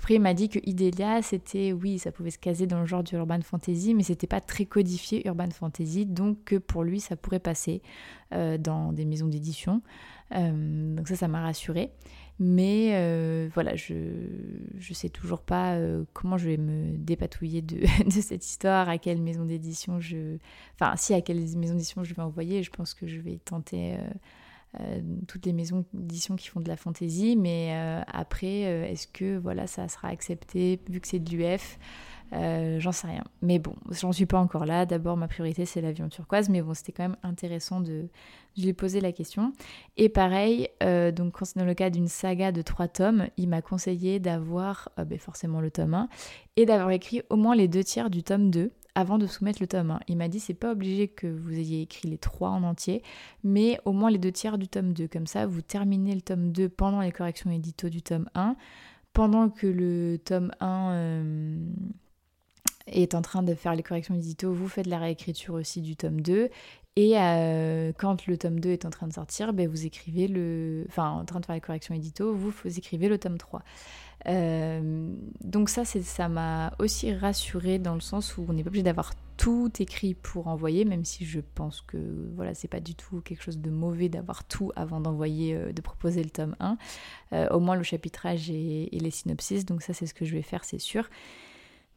Après, 0.00 0.14
il 0.14 0.20
m'a 0.22 0.32
dit 0.32 0.48
que 0.48 0.58
Idélia, 0.64 1.20
c'était, 1.20 1.74
oui, 1.74 1.98
ça 1.98 2.10
pouvait 2.10 2.30
se 2.30 2.38
caser 2.38 2.66
dans 2.66 2.80
le 2.80 2.86
genre 2.86 3.02
du 3.02 3.16
urban 3.16 3.42
fantasy, 3.42 3.94
mais 3.94 4.02
c'était 4.02 4.26
pas 4.26 4.40
très 4.40 4.64
codifié 4.64 5.28
urban 5.28 5.50
fantasy, 5.50 6.06
donc 6.06 6.42
que 6.44 6.56
pour 6.56 6.84
lui, 6.84 7.00
ça 7.00 7.16
pourrait 7.16 7.38
passer 7.38 7.82
euh, 8.32 8.56
dans 8.56 8.94
des 8.94 9.04
maisons 9.04 9.28
d'édition. 9.28 9.82
Euh, 10.34 10.96
donc 10.96 11.06
ça, 11.06 11.16
ça 11.16 11.28
m'a 11.28 11.42
rassurée. 11.42 11.90
Mais 12.38 12.92
euh, 12.94 13.50
voilà, 13.52 13.76
je 13.76 13.92
ne 13.92 14.94
sais 14.94 15.10
toujours 15.10 15.42
pas 15.42 15.78
comment 16.14 16.38
je 16.38 16.48
vais 16.48 16.56
me 16.56 16.96
dépatouiller 16.96 17.60
de, 17.60 17.80
de, 18.06 18.20
cette 18.22 18.46
histoire, 18.46 18.88
à 18.88 18.96
quelle 18.96 19.20
maison 19.20 19.44
d'édition 19.44 20.00
je... 20.00 20.38
Enfin, 20.76 20.96
si, 20.96 21.12
à 21.12 21.20
quelle 21.20 21.40
maison 21.58 21.74
d'édition 21.74 22.04
je 22.04 22.14
vais 22.14 22.22
envoyer. 22.22 22.62
Je 22.62 22.70
pense 22.70 22.94
que 22.94 23.06
je 23.06 23.20
vais 23.20 23.36
tenter 23.44 23.98
euh, 24.78 25.00
toutes 25.26 25.46
les 25.46 25.52
maisons 25.52 25.84
d'édition 25.92 26.36
qui 26.36 26.46
font 26.46 26.60
de 26.60 26.68
la 26.68 26.76
fantaisie, 26.76 27.36
mais 27.36 27.70
euh, 27.72 28.02
après, 28.06 28.66
euh, 28.66 28.86
est-ce 28.86 29.08
que 29.08 29.36
voilà, 29.36 29.66
ça 29.66 29.88
sera 29.88 30.08
accepté 30.08 30.80
vu 30.88 31.00
que 31.00 31.08
c'est 31.08 31.18
de 31.18 31.30
l'UF 31.30 31.78
j'en 32.32 32.92
sais 32.92 33.08
rien. 33.08 33.24
Mais 33.42 33.58
bon, 33.58 33.74
j'en 33.90 34.12
suis 34.12 34.24
pas 34.24 34.38
encore 34.38 34.64
là. 34.64 34.86
D'abord, 34.86 35.16
ma 35.16 35.26
priorité, 35.26 35.66
c'est 35.66 35.80
l'avion 35.80 36.08
turquoise. 36.08 36.48
Mais 36.48 36.62
bon, 36.62 36.74
c'était 36.74 36.92
quand 36.92 37.02
même 37.02 37.16
intéressant 37.24 37.80
de, 37.80 38.08
lui 38.56 38.68
ai 38.68 38.72
posé 38.72 39.00
la 39.00 39.10
question. 39.10 39.52
Et 39.96 40.08
pareil, 40.08 40.68
donc 40.80 41.32
quand 41.32 41.44
c'est 41.44 41.58
dans 41.58 41.64
le 41.64 41.74
cas 41.74 41.90
d'une 41.90 42.06
saga 42.06 42.52
de 42.52 42.62
trois 42.62 42.86
tomes, 42.86 43.26
il 43.36 43.48
m'a 43.48 43.62
conseillé 43.62 44.20
d'avoir 44.20 44.90
ben, 44.96 45.18
forcément 45.18 45.60
le 45.60 45.72
tome 45.72 45.94
1 45.94 46.08
et 46.54 46.66
d'avoir 46.66 46.92
écrit 46.92 47.22
au 47.30 47.36
moins 47.36 47.56
les 47.56 47.66
deux 47.66 47.82
tiers 47.82 48.10
du 48.10 48.22
tome 48.22 48.52
2 48.52 48.70
avant 49.00 49.18
de 49.18 49.26
soumettre 49.26 49.60
le 49.60 49.66
tome 49.66 49.92
1. 49.92 50.00
Il 50.08 50.16
m'a 50.16 50.28
dit 50.28 50.38
c'est 50.38 50.54
pas 50.54 50.72
obligé 50.72 51.08
que 51.08 51.26
vous 51.26 51.52
ayez 51.52 51.82
écrit 51.82 52.08
les 52.08 52.18
trois 52.18 52.50
en 52.50 52.62
entier, 52.62 53.02
mais 53.42 53.80
au 53.84 53.92
moins 53.92 54.10
les 54.10 54.18
deux 54.18 54.32
tiers 54.32 54.58
du 54.58 54.68
tome 54.68 54.92
2. 54.92 55.08
Comme 55.08 55.26
ça, 55.26 55.46
vous 55.46 55.62
terminez 55.62 56.14
le 56.14 56.20
tome 56.20 56.52
2 56.52 56.68
pendant 56.68 57.00
les 57.00 57.12
corrections 57.12 57.50
édito 57.50 57.88
du 57.88 58.02
tome 58.02 58.28
1, 58.34 58.56
pendant 59.12 59.48
que 59.48 59.66
le 59.66 60.18
tome 60.24 60.52
1 60.60 60.92
euh, 60.92 61.56
est 62.86 63.14
en 63.14 63.22
train 63.22 63.42
de 63.42 63.54
faire 63.54 63.74
les 63.74 63.82
corrections 63.82 64.14
édito, 64.14 64.52
vous 64.52 64.68
faites 64.68 64.86
la 64.86 64.98
réécriture 64.98 65.54
aussi 65.54 65.80
du 65.80 65.96
tome 65.96 66.20
2. 66.20 66.48
Et 66.96 67.12
euh, 67.16 67.92
quand 67.96 68.26
le 68.26 68.36
tome 68.36 68.60
2 68.60 68.70
est 68.70 68.84
en 68.84 68.90
train 68.90 69.06
de 69.06 69.12
sortir, 69.12 69.52
ben 69.52 69.68
vous 69.68 69.86
écrivez 69.86 70.28
le. 70.28 70.84
Enfin, 70.88 71.10
en 71.10 71.24
train 71.24 71.40
de 71.40 71.46
faire 71.46 71.54
les 71.54 71.60
corrections 71.60 71.94
édito, 71.94 72.34
vous, 72.34 72.52
écrivez 72.64 73.08
le 73.08 73.18
tome 73.18 73.38
3. 73.38 73.62
Euh, 74.26 75.14
donc 75.42 75.70
ça, 75.70 75.84
ça 75.84 76.28
m'a 76.28 76.72
aussi 76.78 77.14
rassurée 77.14 77.78
dans 77.78 77.94
le 77.94 78.00
sens 78.00 78.36
où 78.36 78.44
on 78.48 78.52
n'est 78.52 78.62
pas 78.62 78.68
obligé 78.68 78.82
d'avoir 78.82 79.12
tout 79.40 79.72
écrit 79.78 80.12
pour 80.12 80.48
envoyer, 80.48 80.84
même 80.84 81.06
si 81.06 81.24
je 81.24 81.40
pense 81.40 81.80
que 81.80 81.96
voilà, 82.36 82.52
c'est 82.52 82.68
pas 82.68 82.78
du 82.78 82.94
tout 82.94 83.22
quelque 83.22 83.42
chose 83.42 83.58
de 83.58 83.70
mauvais 83.70 84.10
d'avoir 84.10 84.44
tout 84.44 84.70
avant 84.76 85.00
d'envoyer, 85.00 85.54
euh, 85.54 85.72
de 85.72 85.80
proposer 85.80 86.22
le 86.22 86.28
tome 86.28 86.54
1. 86.60 86.76
Euh, 87.32 87.48
au 87.48 87.58
moins 87.58 87.74
le 87.74 87.82
chapitrage 87.82 88.50
et, 88.50 88.90
les 88.92 89.10
synopsis, 89.10 89.64
donc 89.64 89.80
ça 89.80 89.94
c'est 89.94 90.04
ce 90.04 90.12
que 90.12 90.26
je 90.26 90.34
vais 90.36 90.42
faire, 90.42 90.64
c'est 90.64 90.78
sûr. 90.78 91.08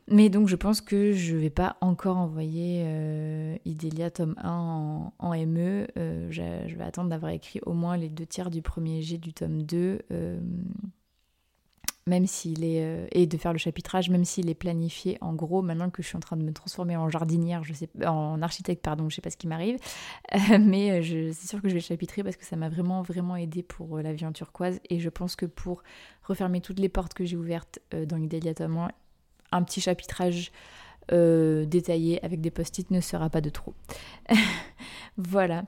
Mais 0.10 0.30
donc 0.30 0.48
je 0.48 0.56
pense 0.56 0.82
que 0.82 1.14
je 1.14 1.36
vais 1.36 1.50
pas 1.50 1.78
encore 1.80 2.18
envoyer 2.18 2.84
euh, 2.86 3.56
Idélia 3.66 4.12
tome 4.12 4.36
1 4.38 5.12
en, 5.18 5.32
ME. 5.46 5.88
je 5.96 6.76
vais 6.76 6.84
attendre 6.84 7.10
d'avoir 7.10 7.32
écrit 7.32 7.62
au 7.66 7.74
moins 7.74 7.96
les 7.96 8.10
deux 8.10 8.26
tiers 8.26 8.50
du 8.50 8.62
premier 8.62 9.02
G 9.02 9.18
du 9.18 9.34
tome 9.34 9.64
2 9.64 10.00
même 12.08 12.28
s'il 12.28 12.64
est 12.64 12.84
euh, 12.84 13.08
et 13.12 13.28
de 13.28 13.38
faire 13.38 13.54
le 13.54 13.58
chapitrage 13.58 14.10
même 14.10 14.26
s'il 14.26 14.50
est 14.50 14.56
planifié 14.56 15.18
en 15.22 15.34
gros 15.34 15.62
maintenant 15.62 15.90
que 15.90 16.02
je 16.02 16.08
suis 16.08 16.18
en 16.18 16.22
train 16.22 16.38
de 16.38 16.44
me 16.44 16.52
transformer 16.52 16.98
en 16.98 17.10
jardinière 17.10 17.64
je 17.64 17.74
sais 17.74 17.90
en 18.06 18.42
architecte 18.42 18.84
pardon 18.84 19.10
je 19.10 19.16
sais 19.16 19.22
pas 19.22 19.30
ce 19.30 19.38
qui 19.38 19.48
m'arrive 19.48 19.78
euh, 20.34 20.58
mais 20.60 20.92
euh, 20.92 21.32
c'est 21.34 21.48
sûr 21.48 21.62
que 21.62 21.70
je 21.70 21.74
vais 21.74 21.80
chapitrer 21.80 22.24
parce 22.24 22.36
que 22.36 22.46
ça 22.46 22.56
m'a 22.56 22.70
vraiment 22.70 23.02
vraiment 23.02 23.36
aidé 23.36 23.64
pour 23.64 24.00
la 24.00 24.14
vie 24.14 24.26
en 24.26 24.34
turquoise 24.34 24.80
et 24.90 25.00
je 25.00 25.10
pense 25.10 25.36
que 25.36 25.46
pour 25.46 25.84
refermer 26.24 26.62
toutes 26.62 26.80
les 26.80 26.90
portes 26.90 27.14
que 27.14 27.26
j'ai 27.26 27.38
ouvertes 27.38 27.80
dans 28.08 28.18
l'idéaliatement 28.18 28.90
un 29.54 29.64
petit 29.64 29.82
chapitrage 29.82 30.52
détaillé 31.10 32.24
avec 32.24 32.40
des 32.40 32.50
post-it 32.50 32.90
ne 32.90 33.02
sera 33.02 33.30
pas 33.30 33.42
de 33.42 33.50
trop 33.50 33.74
voilà 35.18 35.66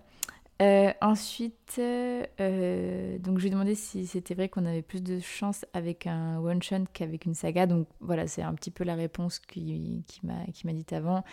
euh, 0.62 0.94
ensuite, 1.02 1.76
euh, 1.80 3.18
donc 3.20 3.40
je 3.40 3.42
lui 3.42 3.48
ai 3.48 3.52
demandé 3.52 3.76
si 3.76 4.08
c'était 4.08 4.34
vrai 4.34 4.48
qu'on 4.48 4.66
avait 4.66 4.82
plus 4.82 5.04
de 5.04 5.20
chance 5.20 5.66
avec 5.74 6.08
un 6.08 6.38
one 6.40 6.64
shot 6.64 6.86
qu'avec 6.94 7.26
une 7.26 7.34
saga. 7.34 7.68
Donc 7.68 7.88
voilà, 8.00 8.26
c'est 8.28 8.42
un 8.42 8.54
petit 8.54 8.72
peu 8.72 8.86
la 8.86 8.96
réponse 8.96 9.40
qui, 9.40 10.04
qui 10.08 10.26
m'a 10.26 10.74
dit 10.74 10.86
avant. 10.92 11.24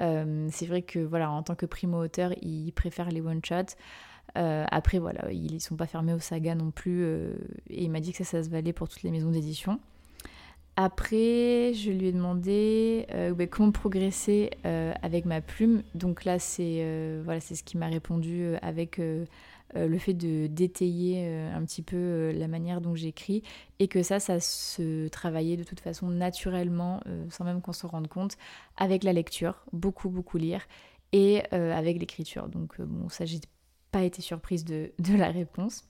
Euh, 0.00 0.46
c'est 0.52 0.66
vrai 0.66 0.82
que 0.82 1.00
voilà, 1.00 1.30
en 1.30 1.42
tant 1.42 1.56
que 1.56 1.66
primo 1.66 1.98
auteur, 1.98 2.32
il 2.40 2.70
préfère 2.72 3.10
les 3.10 3.20
one 3.20 3.44
shots. 3.44 3.74
après 4.34 5.00
voilà, 5.00 5.32
ils 5.32 5.60
sont 5.60 5.76
pas 5.76 5.86
fermés 5.86 6.12
aux 6.14 6.20
sagas 6.20 6.54
non 6.54 6.70
plus. 6.70 7.04
et 7.68 7.82
il 7.82 7.90
m'a 7.90 8.00
dit 8.00 8.12
que 8.12 8.18
ça, 8.18 8.24
ça 8.24 8.44
se 8.44 8.50
valait 8.50 8.72
pour 8.72 8.88
toutes 8.88 9.02
les 9.02 9.10
maisons 9.10 9.30
d'édition. 9.30 9.80
Après, 10.80 11.74
je 11.74 11.90
lui 11.90 12.06
ai 12.06 12.12
demandé 12.12 13.08
euh, 13.10 13.34
bah, 13.34 13.48
comment 13.48 13.72
progresser 13.72 14.50
euh, 14.64 14.94
avec 15.02 15.24
ma 15.24 15.40
plume. 15.40 15.82
Donc 15.96 16.24
là, 16.24 16.38
c'est 16.38 16.82
euh, 16.82 17.20
voilà, 17.24 17.40
ce 17.40 17.60
qui 17.64 17.76
m'a 17.76 17.88
répondu 17.88 18.54
avec 18.62 19.00
le 19.74 19.98
fait 19.98 20.14
de 20.14 20.46
détailler 20.46 21.28
un 21.52 21.64
petit 21.64 21.82
peu 21.82 22.30
la 22.32 22.46
manière 22.46 22.80
dont 22.80 22.94
j'écris 22.94 23.42
et 23.80 23.88
que 23.88 24.04
ça, 24.04 24.20
ça 24.20 24.38
se 24.38 25.08
travaillait 25.08 25.56
de 25.56 25.64
toute 25.64 25.80
façon 25.80 26.06
naturellement, 26.06 27.00
sans 27.28 27.44
même 27.44 27.60
qu'on 27.60 27.72
se 27.72 27.84
rende 27.84 28.06
compte, 28.06 28.36
avec 28.76 29.02
la 29.02 29.12
lecture, 29.12 29.64
beaucoup 29.72 30.10
beaucoup 30.10 30.38
lire 30.38 30.62
et 31.10 31.42
avec 31.50 31.98
l'écriture. 31.98 32.48
Donc 32.48 32.80
bon, 32.80 33.08
ça, 33.08 33.24
j'ai 33.24 33.40
pas 33.90 34.04
été 34.04 34.22
surprise 34.22 34.64
de 34.64 34.92
la 35.16 35.32
réponse. 35.32 35.88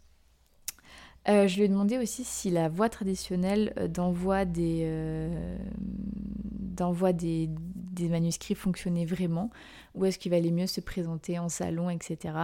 Euh, 1.29 1.47
je 1.47 1.57
lui 1.57 1.65
ai 1.65 1.69
demandé 1.69 1.99
aussi 1.99 2.25
si 2.25 2.51
la 2.51 2.69
voie 2.69 2.89
traditionnelle 2.89 3.75
euh, 3.78 3.89
d'envoi 3.89 4.45
des, 4.45 4.83
euh, 4.85 5.59
des, 7.13 7.50
des, 7.50 8.09
manuscrits 8.09 8.54
fonctionnait 8.54 9.04
vraiment, 9.04 9.50
ou 9.95 10.04
est-ce 10.07 10.19
qu'il 10.19 10.31
valait 10.31 10.50
mieux 10.50 10.67
se 10.67 10.81
présenter 10.81 11.39
en 11.39 11.49
salon, 11.49 11.91
etc. 11.91 12.35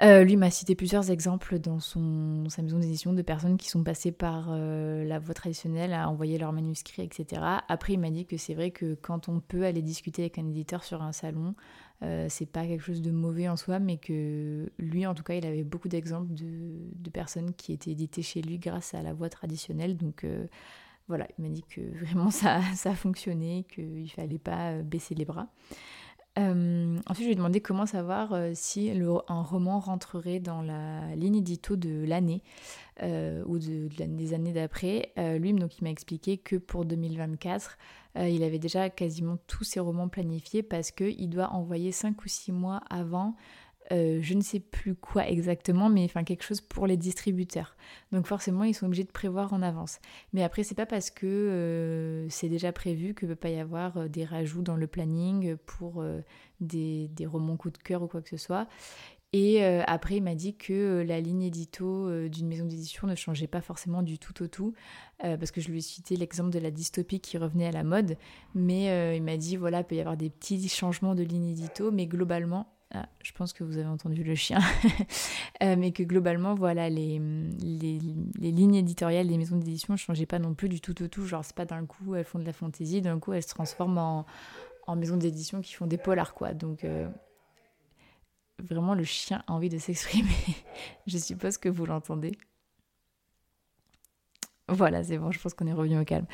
lui 0.00 0.36
m'a 0.36 0.50
cité 0.50 0.74
plusieurs 0.74 1.10
exemples 1.10 1.58
dans 1.58 1.80
son, 1.80 2.48
sa 2.48 2.62
maison 2.62 2.78
d'édition 2.78 3.12
de 3.12 3.22
personnes 3.22 3.56
qui 3.56 3.68
sont 3.68 3.82
passées 3.82 4.12
par 4.12 4.50
la 4.54 5.18
voie 5.18 5.34
traditionnelle 5.34 5.92
à 5.92 6.08
envoyer 6.08 6.38
leurs 6.38 6.52
manuscrits, 6.52 7.02
etc. 7.02 7.42
Après, 7.68 7.94
il 7.94 7.98
m'a 7.98 8.10
dit 8.10 8.26
que 8.26 8.36
c'est 8.36 8.54
vrai 8.54 8.70
que 8.70 8.94
quand 8.94 9.28
on 9.28 9.40
peut 9.40 9.64
aller 9.64 9.82
discuter 9.82 10.22
avec 10.22 10.38
un 10.38 10.46
éditeur 10.46 10.84
sur 10.84 11.02
un 11.02 11.12
salon, 11.12 11.54
euh, 12.02 12.26
c'est 12.28 12.46
pas 12.46 12.66
quelque 12.66 12.82
chose 12.82 13.00
de 13.00 13.10
mauvais 13.10 13.48
en 13.48 13.56
soi, 13.56 13.78
mais 13.78 13.96
que 13.96 14.70
lui, 14.78 15.06
en 15.06 15.14
tout 15.14 15.22
cas, 15.22 15.34
il 15.34 15.46
avait 15.46 15.64
beaucoup 15.64 15.88
d'exemples 15.88 16.32
de, 16.34 17.10
personnes 17.10 17.54
qui 17.54 17.72
étaient 17.72 17.92
éditées 17.92 18.20
chez 18.20 18.42
lui 18.42 18.58
grâce 18.58 18.92
à 18.92 19.00
la 19.00 19.14
voie 19.14 19.30
traditionnelle. 19.30 19.96
Donc 19.96 20.24
euh, 20.24 20.46
voilà, 21.08 21.26
il 21.38 21.44
m'a 21.44 21.50
dit 21.50 21.64
que 21.68 21.80
vraiment 22.04 22.30
ça, 22.30 22.60
ça 22.74 22.90
a 22.90 22.94
fonctionné, 22.94 23.64
qu'il 23.72 24.10
fallait 24.10 24.38
pas 24.38 24.72
euh, 24.72 24.82
baisser 24.82 25.14
les 25.14 25.24
bras. 25.24 25.48
ensuite, 26.36 27.20
je 27.20 27.24
lui 27.24 27.32
ai 27.32 27.36
demandé 27.36 27.62
comment 27.62 27.86
savoir 27.86 28.34
si 28.52 28.90
un 29.28 29.42
roman 29.42 29.80
rentrerait 29.80 30.40
dans 30.40 30.60
la 30.60 31.16
ligne 31.16 31.36
édito 31.36 31.76
de 31.76 32.04
l'année 32.04 32.42
ou 33.02 33.58
de, 33.58 33.88
des 33.88 34.34
années 34.34 34.52
d'après. 34.52 35.12
lui, 35.16 35.54
donc, 35.54 35.78
il 35.78 35.84
m'a 35.84 35.90
expliqué 35.90 36.36
que 36.36 36.56
pour 36.56 36.84
2024, 36.84 37.78
euh, 38.16 38.28
il 38.28 38.42
avait 38.42 38.58
déjà 38.58 38.90
quasiment 38.90 39.36
tous 39.46 39.64
ses 39.64 39.80
romans 39.80 40.08
planifiés 40.08 40.62
parce 40.62 40.90
qu'il 40.90 41.28
doit 41.28 41.50
envoyer 41.50 41.92
5 41.92 42.22
ou 42.24 42.28
6 42.28 42.52
mois 42.52 42.80
avant 42.90 43.34
euh, 43.92 44.18
je 44.20 44.34
ne 44.34 44.40
sais 44.40 44.58
plus 44.58 44.96
quoi 44.96 45.28
exactement, 45.28 45.88
mais 45.88 46.04
enfin 46.04 46.24
quelque 46.24 46.42
chose 46.42 46.60
pour 46.60 46.88
les 46.88 46.96
distributeurs. 46.96 47.76
Donc 48.10 48.26
forcément, 48.26 48.64
ils 48.64 48.74
sont 48.74 48.86
obligés 48.86 49.04
de 49.04 49.12
prévoir 49.12 49.52
en 49.52 49.62
avance. 49.62 50.00
Mais 50.32 50.42
après, 50.42 50.64
c'est 50.64 50.74
pas 50.74 50.86
parce 50.86 51.10
que 51.10 51.26
euh, 51.26 52.28
c'est 52.28 52.48
déjà 52.48 52.72
prévu 52.72 53.14
que 53.14 53.26
peut 53.26 53.36
pas 53.36 53.50
y 53.50 53.60
avoir 53.60 54.08
des 54.08 54.24
rajouts 54.24 54.62
dans 54.62 54.74
le 54.74 54.88
planning 54.88 55.54
pour 55.66 56.04
des, 56.60 57.08
romans 57.26 57.56
coup 57.56 57.70
de 57.70 57.78
cœur 57.78 58.02
ou 58.02 58.08
quoi 58.08 58.22
que 58.22 58.28
ce 58.28 58.36
soit. 58.36 58.66
Et 59.38 59.62
euh, 59.62 59.82
après, 59.86 60.16
il 60.16 60.22
m'a 60.22 60.34
dit 60.34 60.56
que 60.56 60.72
euh, 60.72 61.04
la 61.04 61.20
ligne 61.20 61.42
édito 61.42 62.08
euh, 62.08 62.30
d'une 62.30 62.48
maison 62.48 62.64
d'édition 62.64 63.06
ne 63.06 63.14
changeait 63.14 63.46
pas 63.46 63.60
forcément 63.60 64.02
du 64.02 64.18
tout 64.18 64.42
au 64.42 64.46
tout, 64.46 64.72
parce 65.20 65.50
que 65.50 65.60
je 65.60 65.68
lui 65.70 65.78
ai 65.78 65.82
cité 65.82 66.16
l'exemple 66.16 66.50
de 66.50 66.58
la 66.58 66.70
dystopie 66.70 67.20
qui 67.20 67.36
revenait 67.36 67.66
à 67.66 67.70
la 67.70 67.84
mode, 67.84 68.16
mais 68.54 69.16
il 69.16 69.22
m'a 69.22 69.38
dit, 69.38 69.56
voilà, 69.56 69.80
il 69.80 69.84
peut 69.84 69.94
y 69.94 70.00
avoir 70.00 70.16
des 70.16 70.28
petits 70.28 70.68
changements 70.68 71.14
de 71.14 71.22
ligne 71.22 71.48
édito, 71.48 71.90
mais 71.90 72.06
globalement, 72.06 72.66
ah, 72.94 73.08
je 73.22 73.32
pense 73.32 73.54
que 73.54 73.64
vous 73.64 73.78
avez 73.78 73.88
entendu 73.88 74.22
le 74.24 74.34
chien, 74.34 74.58
mais 75.62 75.92
que 75.92 76.02
globalement, 76.02 76.54
voilà, 76.54 76.90
les, 76.90 77.18
lignes 77.18 78.74
éditoriales 78.74 79.28
des 79.28 79.38
maisons 79.38 79.56
d'édition 79.56 79.94
ne 79.94 79.98
changeaient 79.98 80.26
pas 80.26 80.38
non 80.38 80.54
plus 80.54 80.68
du 80.68 80.82
tout 80.82 81.02
au 81.02 81.08
tout, 81.08 81.24
genre 81.24 81.44
c'est 81.44 81.56
pas 81.56 81.64
d'un 81.64 81.86
coup 81.86 82.14
elles 82.14 82.24
font 82.24 82.38
de 82.38 82.44
la 82.44 82.52
fantaisie, 82.52 83.00
d'un 83.00 83.18
coup 83.18 83.32
elles 83.32 83.42
se 83.42 83.48
transforment 83.48 83.98
en, 83.98 84.26
en 84.86 84.96
maisons 84.96 85.16
d'édition 85.16 85.62
qui 85.62 85.72
font 85.72 85.86
des 85.86 85.98
polars, 85.98 86.34
quoi. 86.34 86.52
Donc 86.52 86.84
vraiment 88.58 88.94
le 88.94 89.04
chien 89.04 89.42
a 89.46 89.52
envie 89.52 89.68
de 89.68 89.78
s'exprimer. 89.78 90.30
je 91.06 91.18
suppose 91.18 91.58
que 91.58 91.68
vous 91.68 91.86
l'entendez. 91.86 92.32
Voilà, 94.68 95.04
c'est 95.04 95.18
bon, 95.18 95.30
je 95.30 95.38
pense 95.38 95.54
qu'on 95.54 95.66
est 95.68 95.72
revenu 95.72 95.98
au 95.98 96.04
calme. 96.04 96.26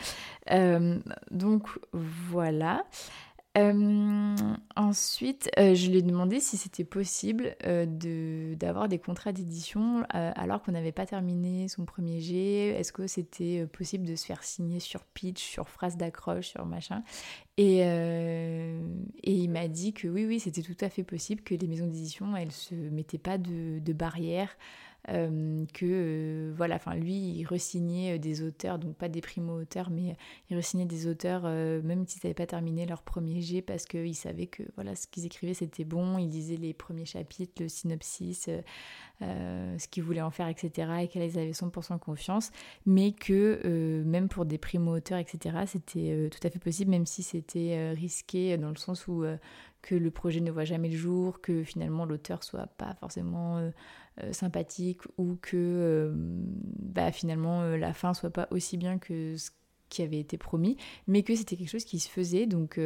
Euh, 0.51 0.99
donc 1.31 1.69
voilà. 1.93 2.85
Euh, 3.59 4.35
ensuite, 4.77 5.51
euh, 5.59 5.75
je 5.75 5.91
lui 5.91 5.99
ai 5.99 6.03
demandé 6.03 6.41
si 6.41 6.57
c'était 6.57 6.85
possible 6.85 7.55
de 7.63 8.55
d'avoir 8.55 8.89
des 8.89 8.99
contrats 8.99 9.33
d'édition 9.33 10.05
alors 10.11 10.63
qu'on 10.63 10.73
n'avait 10.73 10.93
pas 10.93 11.05
terminé 11.05 11.69
son 11.69 11.85
premier 11.85 12.21
G. 12.21 12.69
Est-ce 12.69 12.93
que 12.93 13.07
c'était 13.07 13.67
possible 13.67 14.07
de 14.07 14.17
se 14.17 14.25
faire 14.25 14.43
signer 14.43 14.81
sur 14.81 15.05
pitch, 15.05 15.43
sur 15.43 15.69
phrase 15.69 15.97
d'accroche, 15.97 16.49
sur 16.49 16.65
machin? 16.65 17.03
Et, 17.59 17.83
il 19.25 19.49
m'a 19.51 19.69
dit 19.69 19.93
que 19.93 20.09
oui, 20.09 20.25
oui, 20.25 20.41
c'était 20.41 20.63
tout 20.63 20.77
à 20.81 20.89
fait 20.89 21.05
possible 21.05 21.43
que 21.43 21.55
les 21.55 21.67
maisons 21.67 21.87
d'édition, 21.87 22.35
elles 22.37 22.53
se 22.53 22.75
mettaient 22.75 23.19
pas 23.19 23.37
de, 23.39 23.81
de 23.81 23.93
barrières 23.93 24.57
euh, 25.09 25.65
que 25.75 25.85
euh, 25.85 26.53
voilà, 26.57 26.77
enfin 26.77 26.95
lui, 26.95 27.13
il 27.13 27.45
resignait 27.45 28.15
euh, 28.15 28.19
des 28.19 28.43
auteurs, 28.43 28.79
donc 28.79 28.95
pas 28.95 29.09
des 29.09 29.21
primo-auteurs, 29.21 29.91
mais 29.91 30.17
il 30.49 30.57
resignait 30.57 30.87
des 30.87 31.09
auteurs 31.09 31.43
même 31.43 32.07
s'ils 32.07 32.21
n'avaient 32.23 32.35
pas 32.35 32.47
terminé 32.47 32.87
leur 32.87 33.03
premier 33.03 33.41
G 33.41 33.63
parce 33.63 33.85
qu'ils 33.85 34.15
savaient 34.15 34.47
que 34.47 34.63
voilà, 34.77 34.95
ce 34.95 35.07
qu'ils 35.09 35.27
écrivaient 35.27 35.55
c'était 35.55 35.85
bon, 35.85 36.19
ils 36.19 36.29
lisaient 36.29 36.57
les 36.57 36.73
premiers 36.73 37.05
chapitres, 37.05 37.63
le 37.63 37.69
synopsis, 37.69 38.49
ce 39.21 39.89
qu'ils 39.89 40.03
voulaient 40.05 40.23
en 40.23 40.31
faire, 40.31 40.49
etc. 40.49 40.93
et 41.03 41.09
qu'ils 41.09 41.23
avaient 41.23 41.51
100% 41.51 41.99
confiance, 41.99 42.51
mais 42.87 43.13
que 43.13 44.03
même 44.05 44.29
pour 44.29 44.45
des 44.45 44.59
primo-auteurs, 44.59 45.19
etc., 45.19 45.57
c'était 45.67 46.29
tout 46.31 46.47
à 46.47 46.51
fait 46.51 46.59
possible, 46.59 46.91
même 46.91 47.07
si 47.07 47.23
c'était 47.23 47.93
risqué 47.93 48.57
dans 48.57 48.71
le 48.71 48.77
sens 48.77 49.09
où 49.09 49.25
que 49.81 49.95
le 49.97 50.11
projet 50.13 50.41
ne 50.41 50.51
voit 50.51 50.65
jamais 50.65 50.89
le 50.89 50.97
jour, 50.97 51.41
que 51.41 51.65
finalement 51.65 52.05
l'auteur 52.05 52.45
soit 52.45 52.67
pas 52.67 52.95
forcément 53.01 53.73
sympathique 54.33 55.01
ou 55.19 55.37
que 55.41 55.57
euh, 55.57 56.13
bah, 56.15 57.13
finalement 57.13 57.63
euh, 57.63 57.77
la 57.77 57.93
fin 57.93 58.15
soit 58.15 58.31
pas 58.31 58.47
aussi 58.51 58.77
bien 58.77 58.99
que 58.99 59.37
ce 59.37 59.51
qui 59.89 60.03
avait 60.03 60.21
été 60.21 60.39
promis, 60.39 60.77
mais 61.07 61.23
que 61.23 61.35
c'était 61.35 61.57
quelque 61.57 61.69
chose 61.69 61.85
qui 61.85 61.99
se 61.99 62.09
faisait. 62.09 62.47
Donc, 62.47 62.81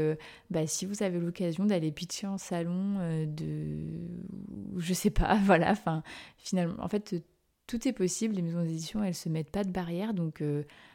bah, 0.51 0.67
si 0.67 0.87
vous 0.87 1.05
avez 1.05 1.21
l'occasion 1.21 1.65
d'aller 1.65 1.93
pitcher 1.93 2.27
en 2.27 2.37
salon, 2.37 2.99
de, 3.29 3.79
je 4.77 4.93
sais 4.93 5.11
pas, 5.11 5.37
voilà. 5.45 5.71
Enfin, 5.71 6.03
finalement, 6.37 6.75
en 6.81 6.89
fait, 6.89 7.15
tout 7.69 7.87
est 7.87 7.93
possible. 7.93 8.35
Les 8.35 8.43
maisons 8.43 8.61
d'édition, 8.61 9.05
elles 9.05 9.15
se 9.15 9.29
mettent 9.29 9.53
pas 9.53 9.63
de 9.63 9.71
barrière, 9.71 10.15
donc 10.15 10.43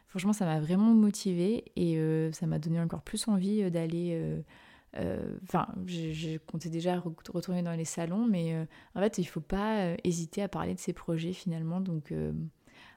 franchement, 0.10 0.34
ça 0.34 0.44
m'a 0.44 0.60
vraiment 0.60 0.94
motivée 0.94 1.64
et 1.78 1.98
ça 2.34 2.46
m'a 2.46 2.60
donné 2.60 2.82
encore 2.82 3.04
plus 3.04 3.30
envie 3.30 3.72
d'aller 3.72 4.10
euh, 4.12 4.42
enfin, 5.44 5.68
je, 5.86 6.38
comptais 6.38 6.70
déjà 6.70 7.00
retourner 7.00 7.62
dans 7.64 7.74
les 7.74 7.86
salons, 7.86 8.26
mais 8.28 8.54
euh, 8.54 8.66
en 8.96 9.00
fait, 9.02 9.18
il 9.18 9.22
ne 9.22 9.28
faut 9.28 9.42
pas 9.42 9.86
euh, 9.86 9.96
hésiter 10.04 10.42
à 10.42 10.48
parler 10.48 10.74
de 10.74 10.80
ces 10.80 10.94
projets 10.94 11.34
finalement. 11.34 11.82
Donc 11.82 12.14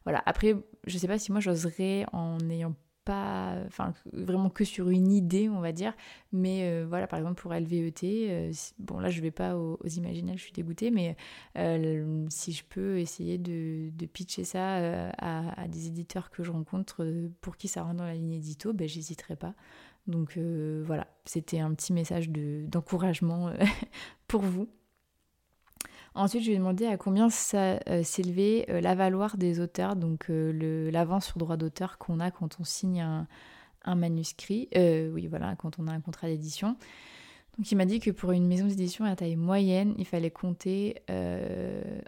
voilà. 0.04 0.22
Après, 0.26 0.54
je 0.86 0.94
ne 0.94 0.98
sais 0.98 1.08
pas 1.08 1.18
si 1.18 1.32
moi 1.32 1.40
j'oserais 1.40 2.06
en 2.12 2.38
n'ayant 2.38 2.74
pas, 3.04 3.56
enfin 3.66 3.92
vraiment 4.12 4.50
que 4.50 4.64
sur 4.64 4.88
une 4.90 5.12
idée, 5.12 5.48
on 5.48 5.60
va 5.60 5.72
dire. 5.72 5.94
Mais 6.32 6.82
voilà, 6.84 7.06
par 7.06 7.18
exemple 7.18 7.40
pour 7.40 7.52
LVET, 7.52 8.50
bon 8.78 8.98
là 8.98 9.10
je 9.10 9.20
vais 9.20 9.30
pas 9.30 9.56
aux, 9.56 9.74
aux 9.74 9.88
je 9.88 10.36
suis 10.36 10.52
dégoûtée, 10.52 10.90
mais 10.90 11.16
si 12.30 12.52
je 12.52 12.64
peux 12.64 12.98
essayer 12.98 13.38
de, 13.38 13.90
pitcher 14.12 14.44
ça 14.44 15.10
à, 15.18 15.68
des 15.68 15.86
éditeurs 15.86 16.30
que 16.30 16.42
je 16.42 16.50
rencontre 16.50 17.06
pour 17.40 17.56
qui 17.56 17.68
ça 17.68 17.82
rentre 17.82 17.96
dans 17.96 18.04
la 18.04 18.14
ligne 18.14 18.32
édito, 18.32 18.72
ben 18.72 18.88
j'hésiterai 18.88 19.36
pas. 19.36 19.54
Donc 20.06 20.36
euh, 20.36 20.82
voilà, 20.86 21.06
c'était 21.24 21.60
un 21.60 21.72
petit 21.74 21.92
message 21.92 22.28
d'encouragement 22.30 23.48
euh, 23.48 23.54
pour 24.28 24.42
vous. 24.42 24.68
Ensuite, 26.14 26.42
je 26.42 26.48
lui 26.48 26.54
ai 26.54 26.58
demandé 26.58 26.86
à 26.86 26.96
combien 26.96 27.28
euh, 27.54 28.02
s'élevait 28.04 28.66
l'avaloir 28.80 29.36
des 29.36 29.58
auteurs, 29.60 29.96
donc 29.96 30.26
l'avance 30.28 31.26
sur 31.26 31.38
droit 31.38 31.56
d'auteur 31.56 31.98
qu'on 31.98 32.20
a 32.20 32.30
quand 32.30 32.58
on 32.60 32.64
signe 32.64 33.00
un, 33.84 33.94
manuscrit, 33.94 34.68
oui 34.74 35.26
voilà, 35.26 35.56
quand 35.56 35.78
on 35.78 35.88
a 35.88 35.92
un 35.92 36.00
contrat 36.00 36.28
d'édition. 36.28 36.76
Donc 37.58 37.70
il 37.70 37.76
m'a 37.76 37.84
dit 37.84 38.00
que 38.00 38.10
pour 38.10 38.32
une 38.32 38.46
maison 38.46 38.66
d'édition 38.66 39.04
à 39.04 39.14
taille 39.16 39.36
moyenne, 39.36 39.94
il 39.98 40.06
fallait 40.06 40.30
compter 40.30 41.02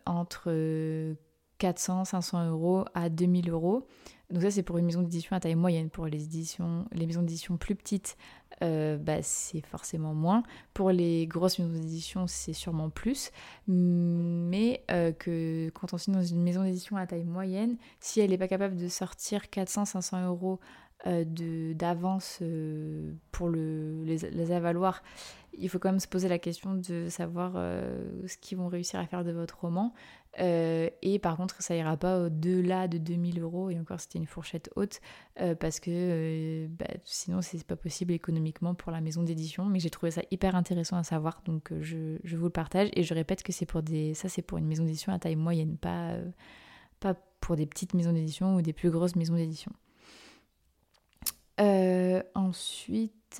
entre 0.06 1.16
400, 1.58 2.04
500 2.04 2.50
euros 2.50 2.84
à 2.94 3.08
2000 3.08 3.50
euros. 3.50 3.86
Donc 4.30 4.42
ça 4.42 4.50
c'est 4.50 4.62
pour 4.62 4.78
une 4.78 4.86
maison 4.86 5.02
d'édition 5.02 5.36
à 5.36 5.40
taille 5.40 5.54
moyenne. 5.54 5.88
Pour 5.88 6.06
les, 6.06 6.24
éditions, 6.24 6.86
les 6.92 7.06
maisons 7.06 7.22
d'édition 7.22 7.56
plus 7.56 7.76
petites, 7.76 8.16
euh, 8.62 8.96
bah, 8.96 9.22
c'est 9.22 9.60
forcément 9.60 10.14
moins. 10.14 10.42
Pour 10.74 10.90
les 10.90 11.26
grosses 11.26 11.58
maisons 11.58 11.72
d'édition, 11.72 12.26
c'est 12.26 12.52
sûrement 12.52 12.90
plus. 12.90 13.30
Mais 13.68 14.82
euh, 14.90 15.12
que 15.12 15.70
quand 15.70 15.92
on 15.92 15.98
signe 15.98 16.14
dans 16.14 16.22
une 16.24 16.42
maison 16.42 16.64
d'édition 16.64 16.96
à 16.96 17.06
taille 17.06 17.24
moyenne, 17.24 17.76
si 18.00 18.20
elle 18.20 18.30
n'est 18.30 18.38
pas 18.38 18.48
capable 18.48 18.76
de 18.76 18.88
sortir 18.88 19.42
400-500 19.44 20.26
euros 20.26 20.58
d'avance 21.04 22.42
pour 23.30 23.48
le, 23.48 24.02
les, 24.04 24.18
les, 24.18 24.72
il 25.58 25.68
faut 25.68 25.78
quand 25.78 25.90
même 25.90 26.00
se 26.00 26.08
poser 26.08 26.28
la 26.28 26.38
question 26.38 26.74
de 26.74 27.08
savoir 27.08 27.52
ce 27.52 28.36
qu'ils 28.38 28.58
vont 28.58 28.68
réussir 28.68 28.98
à 28.98 29.06
faire 29.06 29.24
de 29.24 29.32
votre 29.32 29.60
roman. 29.60 29.92
Euh, 30.38 30.90
et 31.02 31.18
par 31.18 31.36
contre, 31.36 31.62
ça 31.62 31.74
ira 31.74 31.96
pas 31.96 32.20
au-delà 32.20 32.88
de 32.88 32.98
2000 32.98 33.40
euros, 33.40 33.70
et 33.70 33.78
encore 33.78 34.00
c'était 34.00 34.18
une 34.18 34.26
fourchette 34.26 34.70
haute, 34.76 35.00
euh, 35.40 35.54
parce 35.54 35.80
que 35.80 35.90
euh, 35.90 36.66
bah, 36.70 36.86
sinon 37.04 37.40
c'est 37.40 37.64
pas 37.64 37.76
possible 37.76 38.12
économiquement 38.12 38.74
pour 38.74 38.92
la 38.92 39.00
maison 39.00 39.22
d'édition. 39.22 39.64
Mais 39.66 39.80
j'ai 39.80 39.90
trouvé 39.90 40.10
ça 40.10 40.22
hyper 40.30 40.54
intéressant 40.54 40.96
à 40.96 41.04
savoir, 41.04 41.42
donc 41.44 41.72
je, 41.80 42.18
je, 42.22 42.36
vous 42.36 42.44
le 42.44 42.50
partage. 42.50 42.90
Et 42.94 43.02
je 43.02 43.14
répète 43.14 43.42
que 43.42 43.52
c'est 43.52 43.66
pour 43.66 43.82
des, 43.82 44.14
ça 44.14 44.28
c'est 44.28 44.42
pour 44.42 44.58
une 44.58 44.66
maison 44.66 44.84
d'édition 44.84 45.12
à 45.12 45.18
taille 45.18 45.36
moyenne, 45.36 45.76
pas, 45.78 46.16
pas 47.00 47.14
pour 47.40 47.56
des 47.56 47.66
petites 47.66 47.94
maisons 47.94 48.12
d'édition 48.12 48.56
ou 48.56 48.62
des 48.62 48.72
plus 48.72 48.90
grosses 48.90 49.16
maisons 49.16 49.36
d'édition. 49.36 49.72
Ensuite, 51.58 53.36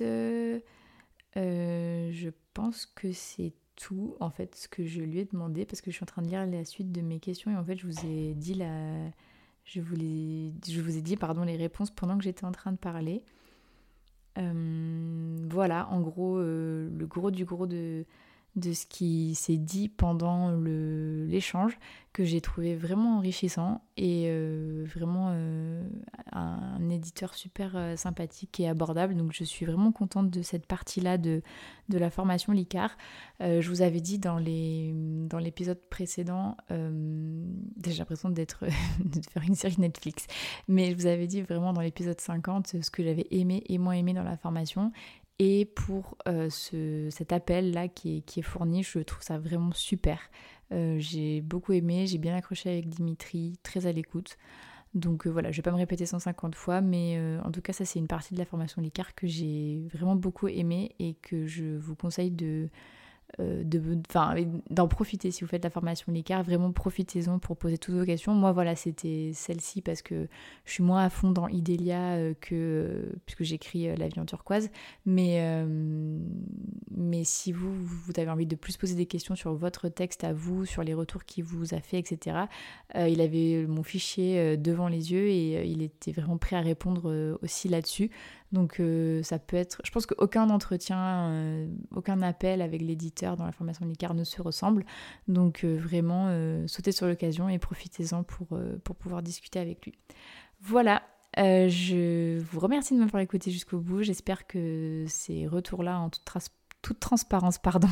je 1.35 2.29
pense 2.53 2.85
que 2.85 3.11
c'est 3.11 3.53
tout, 3.75 4.15
en 4.19 4.29
fait, 4.29 4.55
ce 4.55 4.67
que 4.67 4.85
je 4.85 5.01
lui 5.01 5.19
ai 5.19 5.25
demandé, 5.25 5.65
parce 5.65 5.81
que 5.81 5.91
je 5.91 5.95
suis 5.95 6.03
en 6.03 6.07
train 6.07 6.21
de 6.23 6.27
lire 6.27 6.45
la 6.45 6.65
suite 6.65 6.91
de 6.91 7.01
mes 7.01 7.19
questions, 7.19 7.51
et 7.51 7.55
en 7.55 7.63
fait, 7.63 7.77
je 7.77 7.85
vous 7.87 8.05
ai 8.05 8.33
dit 8.33 8.55
la... 8.55 9.09
Je 9.65 9.81
vous, 9.81 9.95
je 9.97 10.79
vous 10.79 10.97
ai 10.97 11.01
dit 11.01 11.17
pardon, 11.17 11.43
les 11.43 11.57
réponses 11.57 11.91
pendant 11.91 12.17
que 12.17 12.23
j'étais 12.23 12.45
en 12.45 12.53
train 12.53 12.71
de 12.71 12.77
parler. 12.77 13.21
Euh, 14.37 15.45
voilà, 15.49 15.89
en 15.89 15.99
gros, 15.99 16.37
euh, 16.37 16.89
le 16.97 17.05
gros 17.05 17.31
du 17.31 17.43
gros 17.43 17.67
de, 17.67 18.05
de 18.57 18.73
ce 18.73 18.85
qui 18.87 19.35
s'est 19.35 19.57
dit 19.57 19.87
pendant 19.87 20.51
l'échange 20.51 21.77
que 22.17 22.23
j'ai 22.23 22.41
trouvé 22.41 22.75
vraiment 22.75 23.17
enrichissant 23.19 23.81
et 23.95 24.25
euh, 24.25 24.83
vraiment 24.91 25.27
euh, 25.33 25.87
un, 26.31 26.89
éditeur 26.89 27.35
super 27.35 27.73
euh, 27.75 27.95
sympathique 27.95 28.59
et 28.59 28.67
abordable. 28.67 29.15
Donc 29.15 29.33
je 29.33 29.43
suis 29.43 29.67
vraiment 29.67 29.91
contente 29.91 30.31
de 30.31 30.41
cette 30.41 30.65
partie-là 30.65 31.19
de, 31.19 31.43
de 31.89 31.97
la 31.99 32.09
formation 32.09 32.53
LICAR. 32.53 32.97
je 33.39 33.69
vous 33.69 33.83
avais 33.83 34.01
dit 34.01 34.17
dans 34.17 34.39
l'épisode 34.39 35.79
précédent, 35.91 36.57
j'ai 36.71 37.97
l'impression 37.99 38.31
d'être 38.31 38.65
de 39.05 39.21
faire 39.29 39.43
une 39.43 39.53
série 39.55 39.79
Netflix, 39.79 40.25
mais 40.67 40.89
je 40.89 40.95
vous 40.95 41.05
avais 41.05 41.27
dit 41.27 41.43
vraiment 41.43 41.71
dans 41.71 41.81
l'épisode 41.81 42.19
50 42.19 42.81
ce 42.81 42.89
que 42.89 43.03
j'avais 43.03 43.27
aimé 43.29 43.61
et 43.67 43.77
moins 43.77 43.93
aimé 43.93 44.13
dans 44.13 44.23
la 44.23 44.37
formation 44.37 44.91
et 45.39 45.65
pour 45.65 46.17
euh, 46.27 46.49
ce, 46.49 47.09
cet 47.11 47.31
appel-là 47.31 47.87
qui 47.87 48.23
est, 48.35 48.41
fourni, 48.41 48.83
je 48.83 48.99
trouve 48.99 49.21
ça 49.21 49.37
vraiment 49.37 49.71
super. 49.71 50.19
Euh, 50.71 50.97
j'ai 50.99 51.41
beaucoup 51.41 51.73
aimé, 51.73 52.07
j'ai 52.07 52.17
bien 52.17 52.35
accroché 52.35 52.69
avec 52.69 52.89
Dimitri, 52.89 53.57
très 53.61 53.85
à 53.85 53.91
l'écoute. 53.91 54.37
Donc 54.95 55.27
euh, 55.27 55.29
voilà, 55.29 55.51
je 55.51 55.57
vais 55.57 55.61
pas 55.63 55.71
me 55.71 55.77
répéter 55.77 56.05
150 56.05 56.55
fois, 56.55 56.81
mais 56.81 57.19
en 57.43 57.51
tout 57.51 57.61
cas, 57.61 57.73
ça 57.73 57.85
c'est 57.85 57.99
une 57.99 58.07
partie 58.07 58.33
de 58.33 58.39
la 58.39 58.45
formation 58.45 58.81
LICAR 58.81 59.13
que 59.13 59.27
j'ai 59.27 59.87
vraiment 59.93 60.15
beaucoup 60.15 60.47
aimé 60.47 60.95
et 60.99 61.13
que 61.15 61.45
je 61.45 61.77
vous 61.77 61.95
conseille 61.95 62.31
de, 62.31 62.69
euh, 63.39 63.63
d'en 64.71 64.87
profiter 64.87 65.29
si 65.29 65.43
vous 65.43 65.47
faites 65.47 65.63
la 65.63 65.69
formation 65.69 66.11
LICAR, 66.11 66.41
vraiment 66.43 66.71
profitez-en 66.71 67.37
pour 67.37 67.55
poser 67.55 67.77
toutes 67.77 67.93
vos 67.93 68.05
questions. 68.05 68.33
Moi 68.33 68.51
voilà, 68.51 68.75
c'était 68.75 69.31
celle-ci 69.33 69.81
parce 69.81 70.01
que 70.01 70.27
je 70.65 70.71
suis 70.71 70.83
moins 70.83 71.03
à 71.03 71.09
fond 71.09 71.29
dans 71.29 71.47
Idélia 71.47 72.15
euh, 72.15 72.33
que 72.41 72.55
euh, 72.55 73.15
puisque 73.25 73.43
j'écris 73.43 73.95
La 73.95 74.07
vie 74.07 74.19
en 74.19 74.25
turquoise, 74.25 74.69
mais, 75.05 75.65
mais 76.91 77.23
si 77.23 77.51
vous, 77.51 77.71
vous 77.73 78.11
avez 78.17 78.29
envie 78.29 78.45
de 78.45 78.55
plus 78.55 78.75
poser 78.77 78.95
des 78.95 79.05
questions 79.05 79.35
sur 79.35 79.53
votre 79.53 79.87
texte 79.87 80.23
à 80.23 80.33
vous, 80.33 80.65
sur 80.65 80.83
les 80.83 80.93
retours 80.93 81.23
qu'il 81.23 81.43
vous 81.43 81.73
a 81.73 81.79
fait, 81.79 81.99
etc., 81.99 82.37
il 82.95 83.21
avait 83.21 83.65
mon 83.67 83.83
fichier 83.83 84.57
devant 84.57 84.87
les 84.87 85.11
yeux 85.11 85.27
et 85.27 85.65
il 85.65 85.81
était 85.81 86.11
vraiment 86.11 86.37
prêt 86.37 86.55
à 86.55 86.61
répondre 86.61 87.37
aussi 87.41 87.69
là-dessus. 87.69 88.09
Donc 88.51 88.79
euh, 88.79 89.21
ça 89.23 89.39
peut 89.39 89.57
être... 89.57 89.81
Je 89.83 89.91
pense 89.91 90.05
qu'aucun 90.05 90.49
entretien, 90.49 91.29
euh, 91.31 91.67
aucun 91.95 92.21
appel 92.21 92.61
avec 92.61 92.81
l'éditeur 92.81 93.35
dans 93.35 93.45
la 93.45 93.51
formation 93.51 93.85
LICAR 93.85 94.13
ne 94.13 94.23
se 94.23 94.41
ressemble. 94.41 94.85
Donc 95.27 95.63
euh, 95.63 95.77
vraiment, 95.77 96.29
sautez 96.67 96.91
sur 96.91 97.07
l'occasion 97.07 97.49
et 97.49 97.59
profitez-en 97.59 98.23
pour, 98.23 98.47
pouvoir 98.99 99.21
discuter 99.21 99.59
avec 99.59 99.85
lui. 99.85 99.93
Voilà, 100.61 101.03
je 101.35 102.39
vous 102.39 102.59
remercie 102.59 102.93
de 102.93 102.99
m'avoir 102.99 103.21
écouté 103.21 103.51
jusqu'au 103.51 103.79
bout. 103.79 104.03
J'espère 104.03 104.47
que 104.47 105.05
ces 105.07 105.45
retours-là, 105.45 105.99
en 105.99 106.09
toute, 106.09 106.23
toute, 106.81 106.99
transparence, 106.99 107.57
pardon, 107.57 107.89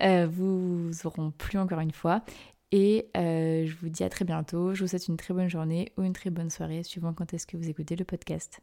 vous 0.30 0.90
auront 1.04 1.32
plu 1.32 1.58
encore 1.58 1.80
une 1.80 1.92
fois. 1.92 2.22
Et 2.70 3.10
je 3.14 3.74
vous 3.80 3.88
dis 3.88 4.04
à 4.04 4.08
très 4.08 4.24
bientôt. 4.24 4.74
Je 4.74 4.82
vous 4.82 4.88
souhaite 4.88 5.08
une 5.08 5.16
très 5.16 5.34
bonne 5.34 5.48
journée 5.48 5.92
ou 5.98 6.02
une 6.02 6.12
très 6.12 6.30
bonne 6.30 6.50
soirée, 6.50 6.82
suivant 6.82 7.12
quand 7.12 7.34
est-ce 7.34 7.46
que 7.46 7.56
vous 7.56 7.68
écoutez 7.68 7.96
le 7.96 8.04
podcast. 8.04 8.62